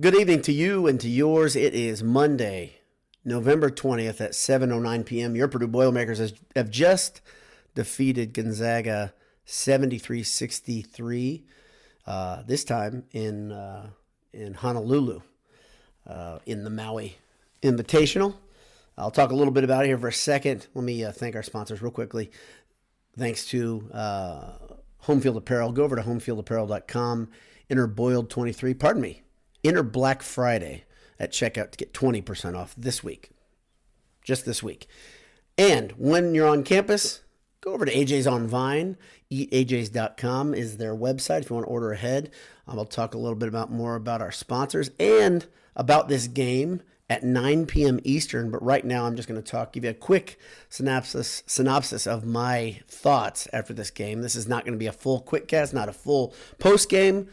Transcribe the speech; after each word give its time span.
Good 0.00 0.14
evening 0.14 0.40
to 0.42 0.52
you 0.52 0.86
and 0.86 0.98
to 1.00 1.10
yours. 1.10 1.54
It 1.54 1.74
is 1.74 2.02
Monday, 2.02 2.78
November 3.22 3.68
20th 3.68 4.22
at 4.22 4.30
7:09 4.30 5.04
p.m. 5.04 5.36
Your 5.36 5.46
Purdue 5.46 5.66
Boilermakers 5.66 6.32
have 6.56 6.70
just 6.70 7.20
defeated 7.74 8.32
Gonzaga 8.32 9.12
73-63. 9.46 11.42
Uh, 12.06 12.42
this 12.46 12.64
time 12.64 13.04
in 13.12 13.52
uh, 13.52 13.90
in 14.32 14.54
Honolulu, 14.54 15.20
uh, 16.06 16.38
in 16.46 16.64
the 16.64 16.70
Maui 16.70 17.18
Invitational. 17.62 18.36
I'll 18.96 19.10
talk 19.10 19.32
a 19.32 19.36
little 19.36 19.52
bit 19.52 19.64
about 19.64 19.84
it 19.84 19.88
here 19.88 19.98
for 19.98 20.08
a 20.08 20.12
second. 20.14 20.66
Let 20.72 20.84
me 20.86 21.04
uh, 21.04 21.12
thank 21.12 21.36
our 21.36 21.42
sponsors 21.42 21.82
real 21.82 21.92
quickly. 21.92 22.30
Thanks 23.18 23.44
to 23.48 23.90
uh, 23.92 24.52
Homefield 25.04 25.36
Apparel. 25.36 25.72
Go 25.72 25.84
over 25.84 25.96
to 25.96 26.02
homefieldapparel.com. 26.02 27.28
Enter 27.68 27.86
Boiled23. 27.86 28.78
Pardon 28.78 29.02
me. 29.02 29.24
Enter 29.64 29.82
Black 29.82 30.22
Friday 30.22 30.84
at 31.18 31.32
checkout 31.32 31.70
to 31.70 31.78
get 31.78 31.92
20% 31.92 32.56
off 32.56 32.74
this 32.76 33.04
week. 33.04 33.30
Just 34.24 34.44
this 34.44 34.62
week. 34.62 34.86
And 35.58 35.92
when 35.92 36.34
you're 36.34 36.48
on 36.48 36.62
campus, 36.64 37.20
go 37.60 37.72
over 37.74 37.84
to 37.84 37.92
AJ's 37.92 38.26
on 38.26 38.46
Vine. 38.46 38.96
EatAJ's.com 39.30 40.54
is 40.54 40.78
their 40.78 40.94
website 40.94 41.42
if 41.42 41.50
you 41.50 41.56
want 41.56 41.66
to 41.66 41.70
order 41.72 41.92
ahead. 41.92 42.30
Um, 42.66 42.78
I'll 42.78 42.84
talk 42.84 43.14
a 43.14 43.18
little 43.18 43.36
bit 43.36 43.48
about 43.48 43.70
more 43.70 43.96
about 43.96 44.22
our 44.22 44.32
sponsors 44.32 44.90
and 44.98 45.46
about 45.76 46.08
this 46.08 46.26
game 46.26 46.82
at 47.08 47.22
9 47.22 47.66
p.m. 47.66 48.00
Eastern. 48.04 48.50
But 48.50 48.62
right 48.62 48.84
now, 48.84 49.04
I'm 49.04 49.16
just 49.16 49.28
going 49.28 49.40
to 49.40 49.48
talk, 49.50 49.72
give 49.72 49.84
you 49.84 49.90
a 49.90 49.94
quick 49.94 50.38
synopsis 50.68 51.42
synopsis 51.46 52.06
of 52.06 52.24
my 52.24 52.80
thoughts 52.88 53.48
after 53.52 53.74
this 53.74 53.90
game. 53.90 54.22
This 54.22 54.36
is 54.36 54.48
not 54.48 54.64
going 54.64 54.72
to 54.72 54.78
be 54.78 54.86
a 54.86 54.92
full 54.92 55.20
quick 55.20 55.48
cast, 55.48 55.74
not 55.74 55.88
a 55.88 55.92
full 55.92 56.34
post 56.58 56.88
game 56.88 57.28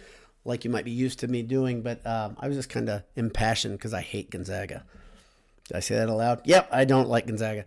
like 0.48 0.64
you 0.64 0.72
might 0.72 0.86
be 0.86 0.92
used 0.92 1.20
to 1.20 1.28
me 1.28 1.44
doing. 1.44 1.82
But 1.82 2.06
um, 2.06 2.38
I 2.40 2.48
was 2.48 2.58
just 2.58 2.70
kind 2.70 2.90
of 2.90 3.04
impassioned 3.16 3.78
because 3.78 3.94
I 3.94 4.02
hate 4.02 4.32
Gonzaga. 4.32 4.84
Did 5.68 5.78
I 5.78 5.80
say 5.82 5.96
that 5.96 6.10
aloud? 6.10 6.42
Yep, 6.46 6.70
I 6.72 6.86
don't 6.86 7.10
like 7.10 7.28
Gonzaga. 7.28 7.66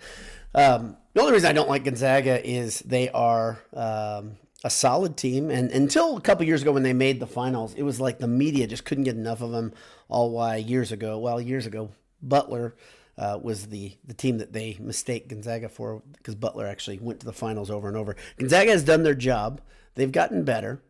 Um, 0.55 0.97
the 1.15 1.21
only 1.21 1.33
reason 1.33 1.51
I 1.51 1.53
don't 1.53 1.69
like 1.69 1.85
Gonzaga 1.85 2.45
is 2.45 2.81
they 2.81 3.09
are 3.11 3.59
um, 3.75 4.37
a 4.65 4.71
solid 4.71 5.17
team. 5.17 5.51
And 5.51 5.71
until 5.71 6.17
a 6.17 6.21
couple 6.21 6.47
years 6.47 6.63
ago 6.63 6.73
when 6.73 6.83
they 6.83 6.93
made 6.93 7.21
the 7.21 7.27
finals, 7.27 7.75
it 7.75 7.83
was 7.83 8.01
like 8.01 8.19
the 8.19 8.29
media 8.29 8.67
just 8.67 8.85
couldn't 8.85 9.05
get 9.05 9.17
enough 9.17 9.41
of 9.43 9.51
them. 9.51 9.73
All 10.09 10.31
why 10.31 10.57
years 10.57 10.91
ago, 10.91 11.19
well, 11.19 11.41
years 11.41 11.67
ago, 11.67 11.91
Butler 12.21 12.75
uh, 13.17 13.39
was 13.41 13.67
the 13.67 13.97
the 14.05 14.15
team 14.15 14.39
that 14.39 14.53
they 14.53 14.77
mistake 14.81 15.29
Gonzaga 15.29 15.69
for 15.69 16.03
because 16.17 16.35
Butler 16.35 16.67
actually 16.67 16.99
went 16.99 17.21
to 17.21 17.27
the 17.27 17.33
finals 17.33 17.71
over 17.71 17.87
and 17.87 17.97
over. 17.97 18.17
Gonzaga 18.39 18.73
has 18.73 18.83
done 18.83 19.03
their 19.03 19.15
job. 19.15 19.61
They've 19.95 20.11
gotten 20.11 20.45
better, 20.45 20.83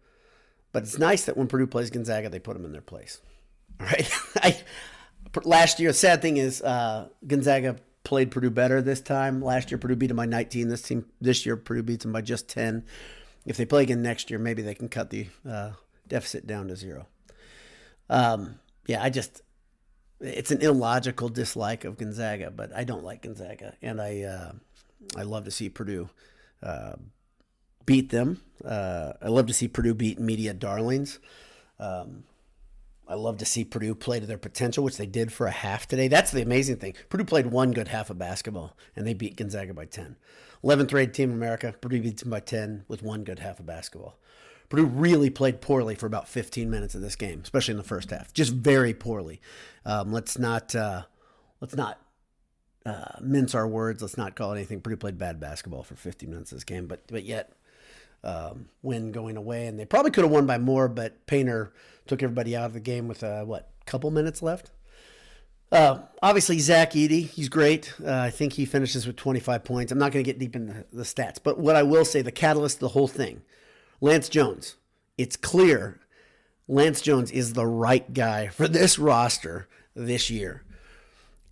but 0.72 0.82
it's 0.82 0.98
nice 0.98 1.24
that 1.24 1.36
when 1.36 1.46
Purdue 1.46 1.66
plays 1.66 1.90
Gonzaga, 1.90 2.28
they 2.28 2.38
put 2.38 2.54
them 2.54 2.64
in 2.64 2.72
their 2.72 2.80
place. 2.80 3.20
All 3.80 3.86
right. 3.86 4.10
I, 4.36 4.56
last 5.44 5.80
year, 5.80 5.90
the 5.90 5.94
sad 5.94 6.22
thing 6.22 6.36
is 6.36 6.62
uh, 6.62 7.08
Gonzaga 7.26 7.76
played 8.04 8.30
Purdue 8.30 8.50
better 8.50 8.80
this 8.82 9.00
time. 9.00 9.42
Last 9.42 9.70
year, 9.70 9.78
Purdue 9.78 9.96
beat 9.96 10.08
them 10.08 10.16
by 10.16 10.26
19. 10.26 10.68
This 10.68 10.82
team 10.82 11.06
this 11.20 11.44
year, 11.44 11.56
Purdue 11.56 11.82
beats 11.82 12.04
them 12.04 12.12
by 12.12 12.20
just 12.20 12.48
10. 12.48 12.84
If 13.46 13.56
they 13.56 13.64
play 13.64 13.82
again 13.82 14.02
next 14.02 14.30
year, 14.30 14.38
maybe 14.38 14.62
they 14.62 14.74
can 14.74 14.88
cut 14.88 15.10
the 15.10 15.26
uh, 15.48 15.72
deficit 16.06 16.46
down 16.46 16.68
to 16.68 16.76
zero. 16.76 17.06
Um, 18.08 18.56
yeah, 18.86 19.02
I 19.02 19.08
just 19.10 19.42
it's 20.20 20.50
an 20.50 20.60
illogical 20.60 21.28
dislike 21.30 21.84
of 21.84 21.96
Gonzaga, 21.96 22.50
but 22.50 22.74
I 22.74 22.84
don't 22.84 23.04
like 23.04 23.22
Gonzaga, 23.22 23.74
and 23.80 24.00
I 24.00 24.22
uh, 24.22 24.52
I 25.16 25.22
love 25.22 25.44
to 25.44 25.50
see 25.50 25.70
Purdue 25.70 26.10
uh, 26.62 26.96
beat 27.86 28.10
them. 28.10 28.42
Uh, 28.64 29.12
I 29.22 29.28
love 29.28 29.46
to 29.46 29.54
see 29.54 29.68
Purdue 29.68 29.94
beat 29.94 30.18
media 30.18 30.52
darlings. 30.54 31.18
Um, 31.78 32.24
I 33.08 33.14
love 33.14 33.38
to 33.38 33.44
see 33.44 33.64
Purdue 33.64 33.96
play 33.96 34.20
to 34.20 34.26
their 34.26 34.38
potential, 34.38 34.84
which 34.84 34.96
they 34.96 35.06
did 35.06 35.32
for 35.32 35.46
a 35.46 35.50
half 35.50 35.88
today. 35.88 36.06
That's 36.06 36.30
the 36.30 36.42
amazing 36.42 36.76
thing. 36.76 36.94
Purdue 37.08 37.24
played 37.24 37.46
one 37.46 37.72
good 37.72 37.88
half 37.88 38.08
of 38.08 38.18
basketball, 38.18 38.76
and 38.94 39.04
they 39.04 39.14
beat 39.14 39.36
Gonzaga 39.36 39.74
by 39.74 39.86
10. 39.86 40.16
11th 40.62 40.92
rated 40.92 41.14
team 41.14 41.30
in 41.30 41.36
America. 41.36 41.74
Purdue 41.80 42.02
beats 42.02 42.22
them 42.22 42.30
by 42.30 42.38
10 42.38 42.84
with 42.86 43.02
one 43.02 43.24
good 43.24 43.40
half 43.40 43.58
of 43.58 43.66
basketball. 43.66 44.16
Purdue 44.68 44.86
really 44.86 45.30
played 45.30 45.60
poorly 45.60 45.96
for 45.96 46.06
about 46.06 46.28
15 46.28 46.70
minutes 46.70 46.94
of 46.94 47.00
this 47.00 47.16
game, 47.16 47.40
especially 47.42 47.72
in 47.72 47.78
the 47.78 47.82
first 47.82 48.10
half. 48.10 48.32
Just 48.32 48.52
very 48.52 48.94
poorly. 48.94 49.40
Um, 49.84 50.12
let's 50.12 50.38
not 50.38 50.74
uh, 50.76 51.02
let's 51.60 51.74
not 51.74 52.00
uh, 52.86 53.18
mince 53.20 53.56
our 53.56 53.66
words. 53.66 54.00
Let's 54.00 54.16
not 54.16 54.36
call 54.36 54.52
it 54.52 54.56
anything. 54.56 54.80
Purdue 54.80 54.96
played 54.96 55.18
bad 55.18 55.40
basketball 55.40 55.82
for 55.82 55.96
50 55.96 56.26
minutes 56.26 56.52
of 56.52 56.56
this 56.56 56.64
game, 56.64 56.86
but 56.86 57.02
but 57.08 57.24
yet 57.24 57.52
um, 58.24 58.68
win 58.82 59.12
going 59.12 59.36
away, 59.36 59.66
and 59.66 59.78
they 59.78 59.84
probably 59.84 60.10
could 60.10 60.24
have 60.24 60.32
won 60.32 60.46
by 60.46 60.58
more. 60.58 60.88
But 60.88 61.26
Painter 61.26 61.72
took 62.06 62.22
everybody 62.22 62.56
out 62.56 62.66
of 62.66 62.72
the 62.72 62.80
game 62.80 63.08
with 63.08 63.22
uh, 63.22 63.44
what 63.44 63.70
couple 63.86 64.10
minutes 64.10 64.42
left. 64.42 64.70
Uh, 65.72 66.00
obviously, 66.22 66.58
Zach 66.58 66.92
Edey, 66.92 67.28
he's 67.28 67.48
great. 67.48 67.94
Uh, 68.04 68.12
I 68.12 68.30
think 68.30 68.54
he 68.54 68.64
finishes 68.64 69.06
with 69.06 69.16
25 69.16 69.62
points. 69.62 69.92
I'm 69.92 69.98
not 69.98 70.10
going 70.10 70.24
to 70.24 70.28
get 70.28 70.40
deep 70.40 70.56
into 70.56 70.84
the 70.92 71.04
stats, 71.04 71.38
but 71.42 71.58
what 71.58 71.76
I 71.76 71.84
will 71.84 72.04
say, 72.04 72.22
the 72.22 72.32
catalyst 72.32 72.76
of 72.76 72.80
the 72.80 72.88
whole 72.88 73.08
thing, 73.08 73.42
Lance 74.00 74.28
Jones. 74.28 74.76
It's 75.16 75.36
clear 75.36 76.00
Lance 76.66 77.00
Jones 77.00 77.30
is 77.30 77.52
the 77.52 77.66
right 77.66 78.12
guy 78.12 78.48
for 78.48 78.66
this 78.66 78.98
roster 78.98 79.68
this 79.94 80.30
year. 80.30 80.64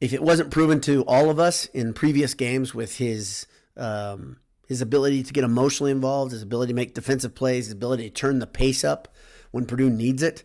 If 0.00 0.12
it 0.12 0.22
wasn't 0.22 0.50
proven 0.50 0.80
to 0.82 1.02
all 1.02 1.28
of 1.28 1.38
us 1.38 1.66
in 1.66 1.92
previous 1.92 2.34
games 2.34 2.74
with 2.74 2.98
his 2.98 3.46
um, 3.76 4.38
his 4.68 4.80
ability 4.82 5.22
to 5.24 5.32
get 5.32 5.42
emotionally 5.42 5.90
involved, 5.90 6.30
his 6.32 6.42
ability 6.42 6.72
to 6.72 6.76
make 6.76 6.94
defensive 6.94 7.34
plays, 7.34 7.66
his 7.66 7.72
ability 7.72 8.04
to 8.04 8.14
turn 8.14 8.38
the 8.38 8.46
pace 8.46 8.84
up 8.84 9.08
when 9.50 9.66
Purdue 9.66 9.90
needs 9.90 10.22
it, 10.22 10.44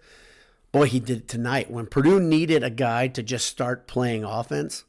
boy, 0.72 0.86
he 0.86 1.00
did 1.00 1.18
it 1.18 1.28
tonight. 1.28 1.70
When 1.70 1.86
Purdue 1.86 2.20
needed 2.20 2.64
a 2.64 2.70
guy 2.70 3.08
to 3.10 3.22
just 3.22 3.48
start 3.48 3.88
playing 3.88 4.24
offense, 4.24 4.86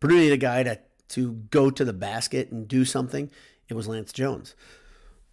Purdue 0.00 0.18
needed 0.18 0.34
a 0.34 0.38
guy 0.38 0.62
to 0.62 0.78
to 1.08 1.32
go 1.50 1.70
to 1.70 1.84
the 1.84 1.92
basket 1.92 2.50
and 2.50 2.66
do 2.66 2.84
something. 2.84 3.30
It 3.68 3.74
was 3.74 3.86
Lance 3.86 4.12
Jones. 4.12 4.56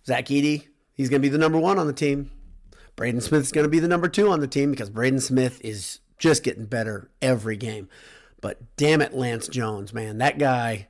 Zach 0.06 0.26
Edey, 0.26 0.68
he's 0.94 1.10
going 1.10 1.20
to 1.20 1.26
be 1.26 1.32
the 1.32 1.38
number 1.40 1.58
one 1.58 1.80
on 1.80 1.88
the 1.88 1.94
team. 1.94 2.30
Braden 2.96 3.22
Smith's 3.22 3.52
going 3.52 3.66
to 3.66 3.70
be 3.70 3.80
the 3.80 3.88
number 3.88 4.08
two 4.08 4.30
on 4.30 4.40
the 4.40 4.48
team 4.48 4.70
because 4.70 4.92
Braden 4.92 5.22
Smith 5.22 5.60
is 5.64 6.00
just 6.20 6.44
getting 6.44 6.66
better 6.66 7.10
every 7.24 7.58
game. 7.58 7.90
But 8.40 8.78
damn 8.78 9.02
it, 9.02 9.16
Lance 9.16 9.48
Jones, 9.48 9.94
man, 9.94 10.20
that 10.20 10.38
guy, 10.38 10.90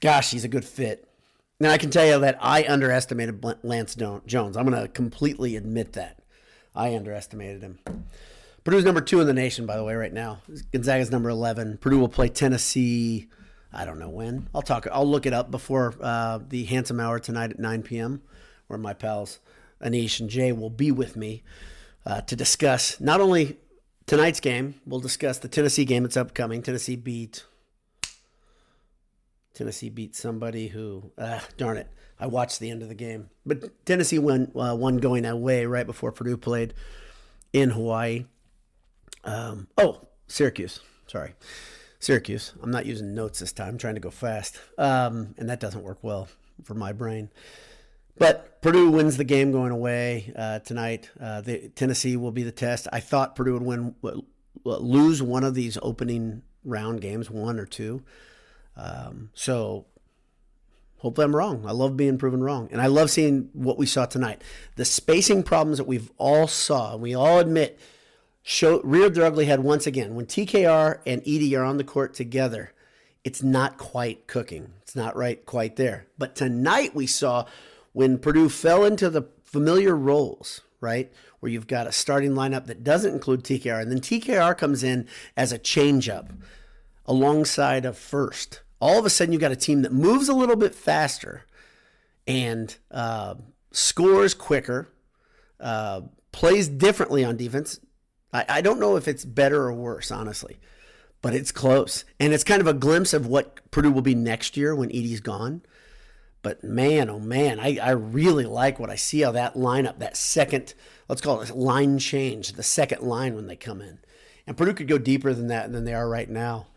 gosh, 0.00 0.30
he's 0.30 0.44
a 0.44 0.48
good 0.48 0.64
fit. 0.64 1.09
Now 1.60 1.70
I 1.70 1.78
can 1.78 1.90
tell 1.90 2.06
you 2.06 2.18
that 2.20 2.38
I 2.40 2.64
underestimated 2.66 3.44
Lance 3.62 3.94
Jones. 3.94 4.56
I'm 4.56 4.66
going 4.66 4.82
to 4.82 4.88
completely 4.88 5.56
admit 5.56 5.92
that. 5.92 6.18
I 6.74 6.96
underestimated 6.96 7.60
him. 7.60 7.78
Purdue's 8.64 8.84
number 8.84 9.02
two 9.02 9.20
in 9.20 9.26
the 9.26 9.34
nation, 9.34 9.66
by 9.66 9.76
the 9.76 9.84
way, 9.84 9.94
right 9.94 10.12
now. 10.12 10.38
Gonzaga's 10.72 11.10
number 11.10 11.28
11. 11.28 11.76
Purdue 11.78 11.98
will 11.98 12.08
play 12.08 12.28
Tennessee. 12.28 13.28
I 13.74 13.84
don't 13.84 13.98
know 13.98 14.08
when. 14.08 14.48
I'll 14.54 14.62
talk. 14.62 14.86
I'll 14.90 15.06
look 15.06 15.26
it 15.26 15.34
up 15.34 15.50
before 15.50 15.94
uh, 16.00 16.38
the 16.48 16.64
handsome 16.64 16.98
hour 16.98 17.18
tonight 17.18 17.50
at 17.50 17.58
9 17.58 17.82
p.m., 17.82 18.22
where 18.66 18.78
my 18.78 18.94
pals 18.94 19.38
Anish 19.82 20.18
and 20.18 20.30
Jay 20.30 20.52
will 20.52 20.70
be 20.70 20.90
with 20.90 21.14
me 21.14 21.42
uh, 22.06 22.22
to 22.22 22.36
discuss 22.36 22.98
not 23.00 23.20
only 23.20 23.58
tonight's 24.06 24.40
game. 24.40 24.80
We'll 24.86 25.00
discuss 25.00 25.38
the 25.38 25.48
Tennessee 25.48 25.84
game 25.84 26.04
that's 26.04 26.16
upcoming. 26.16 26.62
Tennessee 26.62 26.96
beat. 26.96 27.44
Tennessee 29.60 29.90
beat 29.90 30.16
somebody 30.16 30.68
who, 30.68 31.12
uh, 31.18 31.38
darn 31.58 31.76
it, 31.76 31.86
I 32.18 32.28
watched 32.28 32.60
the 32.60 32.70
end 32.70 32.80
of 32.80 32.88
the 32.88 32.94
game. 32.94 33.28
But 33.44 33.84
Tennessee 33.84 34.18
won 34.18 34.50
uh, 34.56 34.74
one 34.74 34.96
going 34.96 35.26
away 35.26 35.66
right 35.66 35.84
before 35.84 36.12
Purdue 36.12 36.38
played 36.38 36.72
in 37.52 37.68
Hawaii. 37.68 38.24
Um, 39.22 39.68
oh, 39.76 40.08
Syracuse. 40.28 40.80
Sorry. 41.06 41.34
Syracuse. 41.98 42.54
I'm 42.62 42.70
not 42.70 42.86
using 42.86 43.14
notes 43.14 43.40
this 43.40 43.52
time. 43.52 43.68
I'm 43.68 43.76
trying 43.76 43.96
to 43.96 44.00
go 44.00 44.08
fast. 44.08 44.58
Um, 44.78 45.34
and 45.36 45.50
that 45.50 45.60
doesn't 45.60 45.82
work 45.82 45.98
well 46.00 46.28
for 46.64 46.72
my 46.72 46.94
brain. 46.94 47.28
But 48.16 48.62
Purdue 48.62 48.90
wins 48.90 49.18
the 49.18 49.24
game 49.24 49.52
going 49.52 49.72
away 49.72 50.32
uh, 50.36 50.60
tonight. 50.60 51.10
Uh, 51.20 51.42
the, 51.42 51.68
Tennessee 51.74 52.16
will 52.16 52.32
be 52.32 52.44
the 52.44 52.50
test. 52.50 52.88
I 52.94 53.00
thought 53.00 53.36
Purdue 53.36 53.52
would 53.52 53.62
win, 53.62 53.94
lose 54.64 55.22
one 55.22 55.44
of 55.44 55.54
these 55.54 55.76
opening 55.82 56.44
round 56.64 57.02
games, 57.02 57.28
one 57.28 57.58
or 57.58 57.66
two. 57.66 58.02
Um, 58.76 59.30
so 59.34 59.86
hopefully 60.98 61.24
I'm 61.24 61.36
wrong. 61.36 61.64
I 61.66 61.72
love 61.72 61.96
being 61.96 62.18
proven 62.18 62.42
wrong. 62.42 62.68
And 62.70 62.80
I 62.80 62.86
love 62.86 63.10
seeing 63.10 63.50
what 63.52 63.78
we 63.78 63.86
saw 63.86 64.06
tonight. 64.06 64.42
The 64.76 64.84
spacing 64.84 65.42
problems 65.42 65.78
that 65.78 65.86
we've 65.86 66.10
all 66.18 66.46
saw, 66.46 66.96
we 66.96 67.14
all 67.14 67.38
admit, 67.38 67.78
show 68.42 68.80
reared 68.82 69.14
their 69.14 69.24
ugly 69.26 69.46
head 69.46 69.60
once 69.60 69.86
again. 69.86 70.14
When 70.14 70.26
TKR 70.26 71.00
and 71.06 71.22
Edey 71.24 71.58
are 71.58 71.64
on 71.64 71.78
the 71.78 71.84
court 71.84 72.14
together, 72.14 72.72
it's 73.24 73.42
not 73.42 73.78
quite 73.78 74.26
cooking. 74.26 74.72
It's 74.82 74.96
not 74.96 75.16
right 75.16 75.44
quite 75.44 75.76
there. 75.76 76.06
But 76.18 76.36
tonight 76.36 76.94
we 76.94 77.06
saw 77.06 77.46
when 77.92 78.18
Purdue 78.18 78.48
fell 78.48 78.84
into 78.84 79.10
the 79.10 79.28
familiar 79.42 79.96
roles, 79.96 80.60
right? 80.80 81.12
Where 81.40 81.50
you've 81.50 81.66
got 81.66 81.86
a 81.86 81.92
starting 81.92 82.32
lineup 82.32 82.66
that 82.66 82.84
doesn't 82.84 83.12
include 83.12 83.42
TKR, 83.42 83.80
and 83.80 83.90
then 83.90 84.00
TKR 84.00 84.56
comes 84.56 84.82
in 84.82 85.06
as 85.36 85.52
a 85.52 85.58
changeup 85.58 86.30
alongside 87.10 87.84
of 87.84 87.98
Furst 87.98 88.62
all 88.80 88.98
of 88.98 89.04
a 89.04 89.10
sudden 89.10 89.32
you've 89.32 89.40
got 89.40 89.52
a 89.52 89.56
team 89.56 89.82
that 89.82 89.92
moves 89.92 90.28
a 90.28 90.34
little 90.34 90.56
bit 90.56 90.74
faster 90.74 91.44
and 92.26 92.76
uh, 92.90 93.34
scores 93.72 94.34
quicker, 94.34 94.88
uh, 95.60 96.02
plays 96.32 96.68
differently 96.68 97.24
on 97.24 97.36
defense. 97.36 97.78
I, 98.32 98.44
I 98.48 98.60
don't 98.60 98.80
know 98.80 98.96
if 98.96 99.06
it's 99.06 99.24
better 99.24 99.64
or 99.64 99.72
worse, 99.74 100.10
honestly, 100.10 100.58
but 101.20 101.34
it's 101.34 101.52
close. 101.52 102.04
And 102.18 102.32
it's 102.32 102.44
kind 102.44 102.60
of 102.60 102.66
a 102.66 102.72
glimpse 102.72 103.12
of 103.12 103.26
what 103.26 103.70
Purdue 103.70 103.92
will 103.92 104.02
be 104.02 104.14
next 104.14 104.56
year 104.56 104.74
when 104.74 104.90
Edey's 104.90 105.20
gone. 105.20 105.62
But 106.42 106.64
man, 106.64 107.10
oh 107.10 107.18
man, 107.18 107.60
I, 107.60 107.78
I 107.82 107.90
really 107.90 108.46
like 108.46 108.78
what 108.78 108.88
I 108.88 108.94
see 108.94 109.22
of 109.22 109.34
that 109.34 109.54
lineup, 109.54 109.98
that 109.98 110.16
second, 110.16 110.72
let's 111.06 111.20
call 111.20 111.42
it 111.42 111.50
line 111.54 111.98
change, 111.98 112.54
the 112.54 112.62
second 112.62 113.02
line 113.02 113.34
when 113.34 113.46
they 113.46 113.56
come 113.56 113.82
in. 113.82 113.98
And 114.46 114.56
Purdue 114.56 114.72
could 114.72 114.88
go 114.88 114.96
deeper 114.96 115.34
than 115.34 115.48
that 115.48 115.70
than 115.70 115.84
they 115.84 115.92
are 115.92 116.08
right 116.08 116.30
now. 116.30 116.68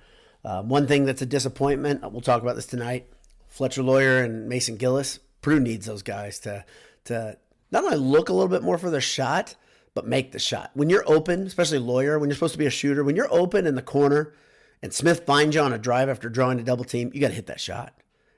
Um, 0.45 0.69
one 0.69 0.87
thing 0.87 1.05
that's 1.05 1.21
a 1.21 1.25
disappointment, 1.25 2.01
we'll 2.11 2.21
talk 2.21 2.41
about 2.41 2.55
this 2.55 2.65
tonight 2.65 3.07
Fletcher 3.47 3.83
Loyer 3.83 4.23
and 4.23 4.49
Mason 4.49 4.77
Gillis. 4.77 5.19
Purdue 5.41 5.59
needs 5.59 5.85
those 5.85 6.03
guys 6.03 6.39
to, 6.39 6.65
to 7.05 7.37
not 7.71 7.83
only 7.83 7.97
look 7.97 8.29
a 8.29 8.33
little 8.33 8.49
bit 8.49 8.63
more 8.63 8.77
for 8.77 8.89
their 8.89 9.01
shot, 9.01 9.55
but 9.93 10.07
make 10.07 10.31
the 10.31 10.39
shot. 10.39 10.71
When 10.73 10.89
you're 10.89 11.07
open, 11.07 11.45
especially 11.45 11.79
Loyer, 11.79 12.19
when 12.19 12.29
you're 12.29 12.35
supposed 12.35 12.53
to 12.53 12.59
be 12.59 12.65
a 12.65 12.71
shooter, 12.71 13.03
when 13.03 13.15
you're 13.15 13.31
open 13.31 13.67
in 13.67 13.75
the 13.75 13.81
corner 13.81 14.33
and 14.81 14.93
Smith 14.93 15.25
finds 15.25 15.55
you 15.55 15.61
on 15.61 15.71
a 15.71 15.77
drive 15.77 16.09
after 16.09 16.29
drawing 16.29 16.59
a 16.59 16.63
double 16.63 16.83
team, 16.83 17.11
you 17.13 17.21
got 17.21 17.27
to 17.27 17.33
hit 17.33 17.47
that 17.47 17.59
shot. 17.59 17.93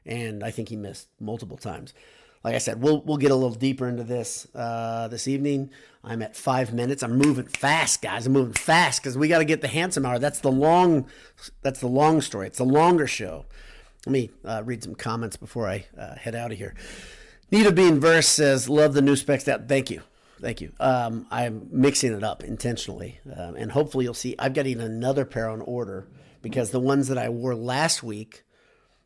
And 0.05 0.43
I 0.43 0.51
think 0.51 0.69
he 0.69 0.75
missed 0.75 1.07
multiple 1.19 1.57
times. 1.57 1.93
Like 2.45 2.53
I 2.53 2.59
said, 2.59 2.79
we'll 2.79 3.01
we'll 3.01 3.17
get 3.17 3.31
a 3.31 3.35
little 3.35 3.55
deeper 3.55 3.87
into 3.87 4.03
this 4.03 4.45
uh, 4.53 5.07
this 5.07 5.27
evening. 5.27 5.71
I'm 6.03 6.21
at 6.21 6.35
five 6.35 6.75
minutes. 6.75 7.01
I'm 7.01 7.17
moving 7.17 7.47
fast, 7.47 8.03
guys. 8.03 8.27
I'm 8.27 8.33
moving 8.33 8.53
fast 8.53 9.01
because 9.01 9.17
we 9.17 9.27
got 9.27 9.39
to 9.39 9.45
get 9.45 9.61
the 9.61 9.67
handsome 9.67 10.05
hour. 10.05 10.19
That's 10.19 10.41
the 10.41 10.51
long, 10.51 11.07
that's 11.63 11.79
the 11.79 11.87
long 11.87 12.21
story. 12.21 12.45
It's 12.45 12.59
the 12.59 12.63
longer 12.63 13.07
show. 13.07 13.45
Let 14.05 14.13
me 14.13 14.29
uh, 14.45 14.61
read 14.63 14.83
some 14.83 14.93
comments 14.93 15.37
before 15.37 15.67
I 15.67 15.87
uh, 15.97 16.17
head 16.17 16.35
out 16.35 16.51
of 16.51 16.59
here. 16.59 16.75
Nita 17.49 17.71
Bean 17.71 17.99
Verse 17.99 18.27
says, 18.27 18.69
"Love 18.69 18.93
the 18.93 19.01
new 19.01 19.15
specs 19.15 19.45
stat. 19.45 19.67
Thank 19.67 19.89
you, 19.89 20.03
thank 20.39 20.61
you. 20.61 20.71
Um, 20.79 21.25
I'm 21.31 21.67
mixing 21.71 22.13
it 22.13 22.23
up 22.23 22.43
intentionally, 22.43 23.21
um, 23.35 23.55
and 23.55 23.71
hopefully 23.71 24.05
you'll 24.05 24.13
see. 24.13 24.35
I've 24.37 24.53
got 24.53 24.67
even 24.67 24.85
another 24.85 25.25
pair 25.25 25.49
on 25.49 25.61
order 25.61 26.07
because 26.43 26.69
the 26.69 26.79
ones 26.79 27.07
that 27.07 27.17
I 27.17 27.27
wore 27.29 27.55
last 27.55 28.03
week, 28.03 28.43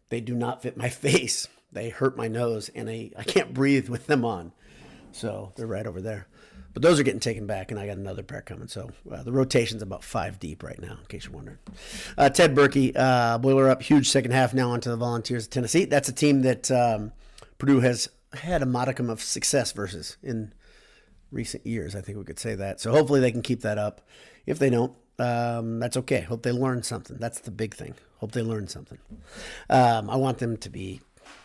they 0.10 0.20
do 0.20 0.36
not 0.36 0.62
fit 0.62 0.76
my 0.76 0.90
face. 0.90 1.48
They 1.72 1.90
hurt 1.90 2.18
my 2.18 2.28
nose, 2.28 2.70
and 2.74 2.90
I, 2.90 3.12
I 3.18 3.24
can't 3.24 3.54
breathe 3.54 3.90
with 3.90 4.08
them 4.08 4.26
on. 4.26 4.54
So 5.12 5.54
they're 5.56 5.68
right 5.68 5.86
over 5.88 6.02
there. 6.02 6.28
But 6.74 6.84
those 6.84 7.00
are 7.00 7.04
getting 7.04 7.20
taken 7.20 7.48
back, 7.48 7.72
and 7.72 7.80
I 7.80 7.88
got 7.88 7.98
another 7.98 8.24
pair 8.24 8.42
coming. 8.42 8.68
So 8.68 8.92
uh, 9.12 9.24
the 9.24 9.32
rotation's 9.32 9.82
about 9.82 10.04
five 10.04 10.40
deep 10.40 10.64
right 10.64 10.80
now, 10.80 10.98
in 11.00 11.06
case 11.08 11.26
you're 11.26 11.34
wondering. 11.34 11.58
Uh, 12.18 12.30
Ted 12.30 12.56
Berkey, 12.56 12.96
uh, 12.96 13.38
Boiler 13.40 13.70
up, 13.70 13.82
huge 13.82 14.10
second 14.10 14.32
half 14.32 14.54
now 14.54 14.70
onto 14.70 14.90
the 14.90 14.98
Volunteers 14.98 15.46
of 15.46 15.50
Tennessee. 15.50 15.86
That's 15.86 16.10
a 16.10 16.14
team 16.14 16.44
that 16.44 16.70
um, 16.70 17.12
Purdue 17.58 17.80
has 17.80 18.10
had 18.34 18.62
a 18.62 18.68
modicum 18.68 19.10
of 19.10 19.22
success 19.22 19.72
versus 19.72 20.18
in 20.22 20.54
recent 21.32 21.66
years. 21.66 21.96
I 21.96 22.02
think 22.02 22.18
we 22.18 22.24
could 22.24 22.40
say 22.40 22.56
that. 22.56 22.80
So 22.80 22.92
hopefully 22.92 23.20
they 23.20 23.32
can 23.32 23.42
keep 23.42 23.62
that 23.62 23.78
up. 23.78 24.02
If 24.46 24.60
they 24.60 24.70
don't, 24.70 24.96
um, 25.18 25.80
that's 25.80 25.98
okay. 25.98 26.22
Hope 26.22 26.44
they 26.44 26.52
learn 26.52 26.84
something. 26.84 27.18
That's 27.20 27.40
the 27.40 27.52
big 27.52 27.76
thing. 27.76 27.96
Hope 28.18 28.32
they 28.32 28.42
learn 28.42 28.68
something. 28.68 29.00
Um, 29.70 30.10
I 30.10 30.16
want 30.18 30.38
them 30.38 30.58
to 30.58 30.70
be 30.70 31.02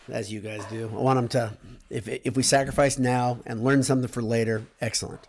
as 0.09 0.31
you 0.31 0.39
guys 0.39 0.63
do. 0.65 0.89
I 0.93 1.01
want 1.01 1.17
them 1.17 1.27
to, 1.29 1.57
if 1.89 2.07
if 2.07 2.35
we 2.35 2.43
sacrifice 2.43 2.99
now 2.99 3.39
and 3.45 3.63
learn 3.63 3.83
something 3.83 4.07
for 4.07 4.21
later, 4.21 4.63
excellent. 4.81 5.27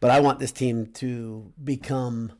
But 0.00 0.10
I 0.10 0.20
want 0.20 0.38
this 0.38 0.52
team 0.52 0.86
to 0.94 1.52
become. 1.62 2.32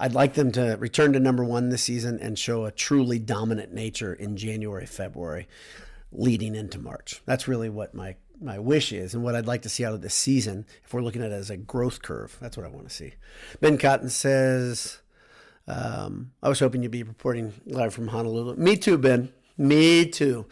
I'd 0.00 0.14
like 0.14 0.34
them 0.34 0.52
to 0.52 0.76
return 0.78 1.12
to 1.14 1.20
number 1.20 1.42
one 1.42 1.70
this 1.70 1.82
season 1.82 2.20
and 2.20 2.38
show 2.38 2.64
a 2.64 2.70
truly 2.70 3.18
dominant 3.18 3.72
nature 3.72 4.14
in 4.14 4.36
January, 4.36 4.86
February, 4.86 5.48
leading 6.12 6.54
into 6.54 6.78
March. 6.78 7.20
That's 7.26 7.48
really 7.48 7.68
what 7.68 7.94
my 7.94 8.16
my 8.40 8.58
wish 8.58 8.92
is 8.92 9.14
and 9.14 9.24
what 9.24 9.34
I'd 9.34 9.46
like 9.46 9.62
to 9.62 9.68
see 9.68 9.84
out 9.84 9.94
of 9.94 10.00
this 10.00 10.14
season 10.14 10.64
if 10.84 10.94
we're 10.94 11.02
looking 11.02 11.22
at 11.22 11.32
it 11.32 11.34
as 11.34 11.50
a 11.50 11.56
growth 11.56 12.02
curve. 12.02 12.36
That's 12.40 12.56
what 12.56 12.64
I 12.64 12.68
want 12.68 12.88
to 12.88 12.94
see. 12.94 13.14
Ben 13.60 13.78
Cotton 13.78 14.08
says, 14.10 15.00
um, 15.66 16.32
I 16.42 16.48
was 16.48 16.60
hoping 16.60 16.82
you'd 16.82 16.92
be 16.92 17.02
reporting 17.02 17.52
live 17.66 17.92
from 17.92 18.08
Honolulu. 18.08 18.56
Me 18.56 18.76
too, 18.76 18.96
Ben. 18.96 19.32
Me 19.56 20.06
too. 20.06 20.46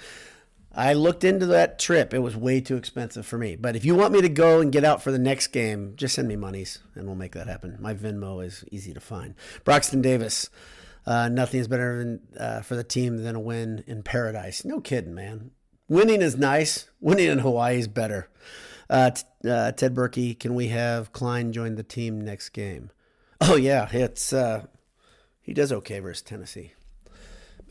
I 0.76 0.93
looked 0.93 1.25
into 1.25 1.46
that 1.46 1.78
trip. 1.78 2.12
It 2.12 2.19
was 2.19 2.37
way 2.37 2.61
too 2.61 2.76
expensive 2.76 3.25
for 3.25 3.38
me. 3.38 3.56
But 3.56 3.76
if 3.76 3.84
you 3.87 3.94
want 3.94 4.12
me 4.12 4.20
to 4.20 4.28
go 4.28 4.61
and 4.61 4.70
get 4.70 4.84
out 4.84 5.02
for 5.02 5.11
the 5.11 5.19
next 5.19 5.46
game, 5.49 5.94
just 5.96 6.14
send 6.14 6.28
me 6.28 6.37
monies 6.37 6.81
and 6.94 7.06
we'll 7.06 7.17
make 7.17 7.32
that 7.32 7.46
happen. 7.46 7.78
My 7.81 7.94
Venmo 7.94 8.44
is 8.44 8.62
easy 8.70 8.93
to 8.93 9.00
find. 9.00 9.34
Broxton 9.64 10.02
Davis, 10.02 10.50
uh, 11.06 11.31
nothing 11.31 11.61
is 11.61 11.67
better 11.69 11.99
than, 11.99 12.20
uh, 12.38 12.61
for 12.61 12.76
the 12.76 12.84
team 12.84 13.23
than 13.23 13.34
a 13.34 13.40
win 13.40 13.84
in 13.87 14.02
paradise. 14.02 14.67
No 14.67 14.81
kidding, 14.81 15.14
man. 15.14 15.50
Winning 15.88 16.20
is 16.20 16.37
nice. 16.37 16.90
Winning 17.00 17.31
in 17.31 17.38
Hawaii 17.38 17.79
is 17.79 17.88
better. 17.88 18.29
Uh, 18.90 19.11
t- 19.11 19.22
uh, 19.49 19.72
Ted 19.72 19.94
Berkey, 19.94 20.38
can 20.38 20.55
we 20.55 20.69
have 20.69 21.12
Klein 21.12 21.52
join 21.52 21.76
the 21.76 21.82
team 21.82 22.20
next 22.20 22.50
game? 22.50 22.90
Oh 23.40 23.56
yeah, 23.56 23.88
it's 23.90 24.32
uh, 24.32 24.67
he 25.40 25.52
does 25.52 25.72
okay 25.72 26.00
versus 26.00 26.22
Tennessee. 26.22 26.72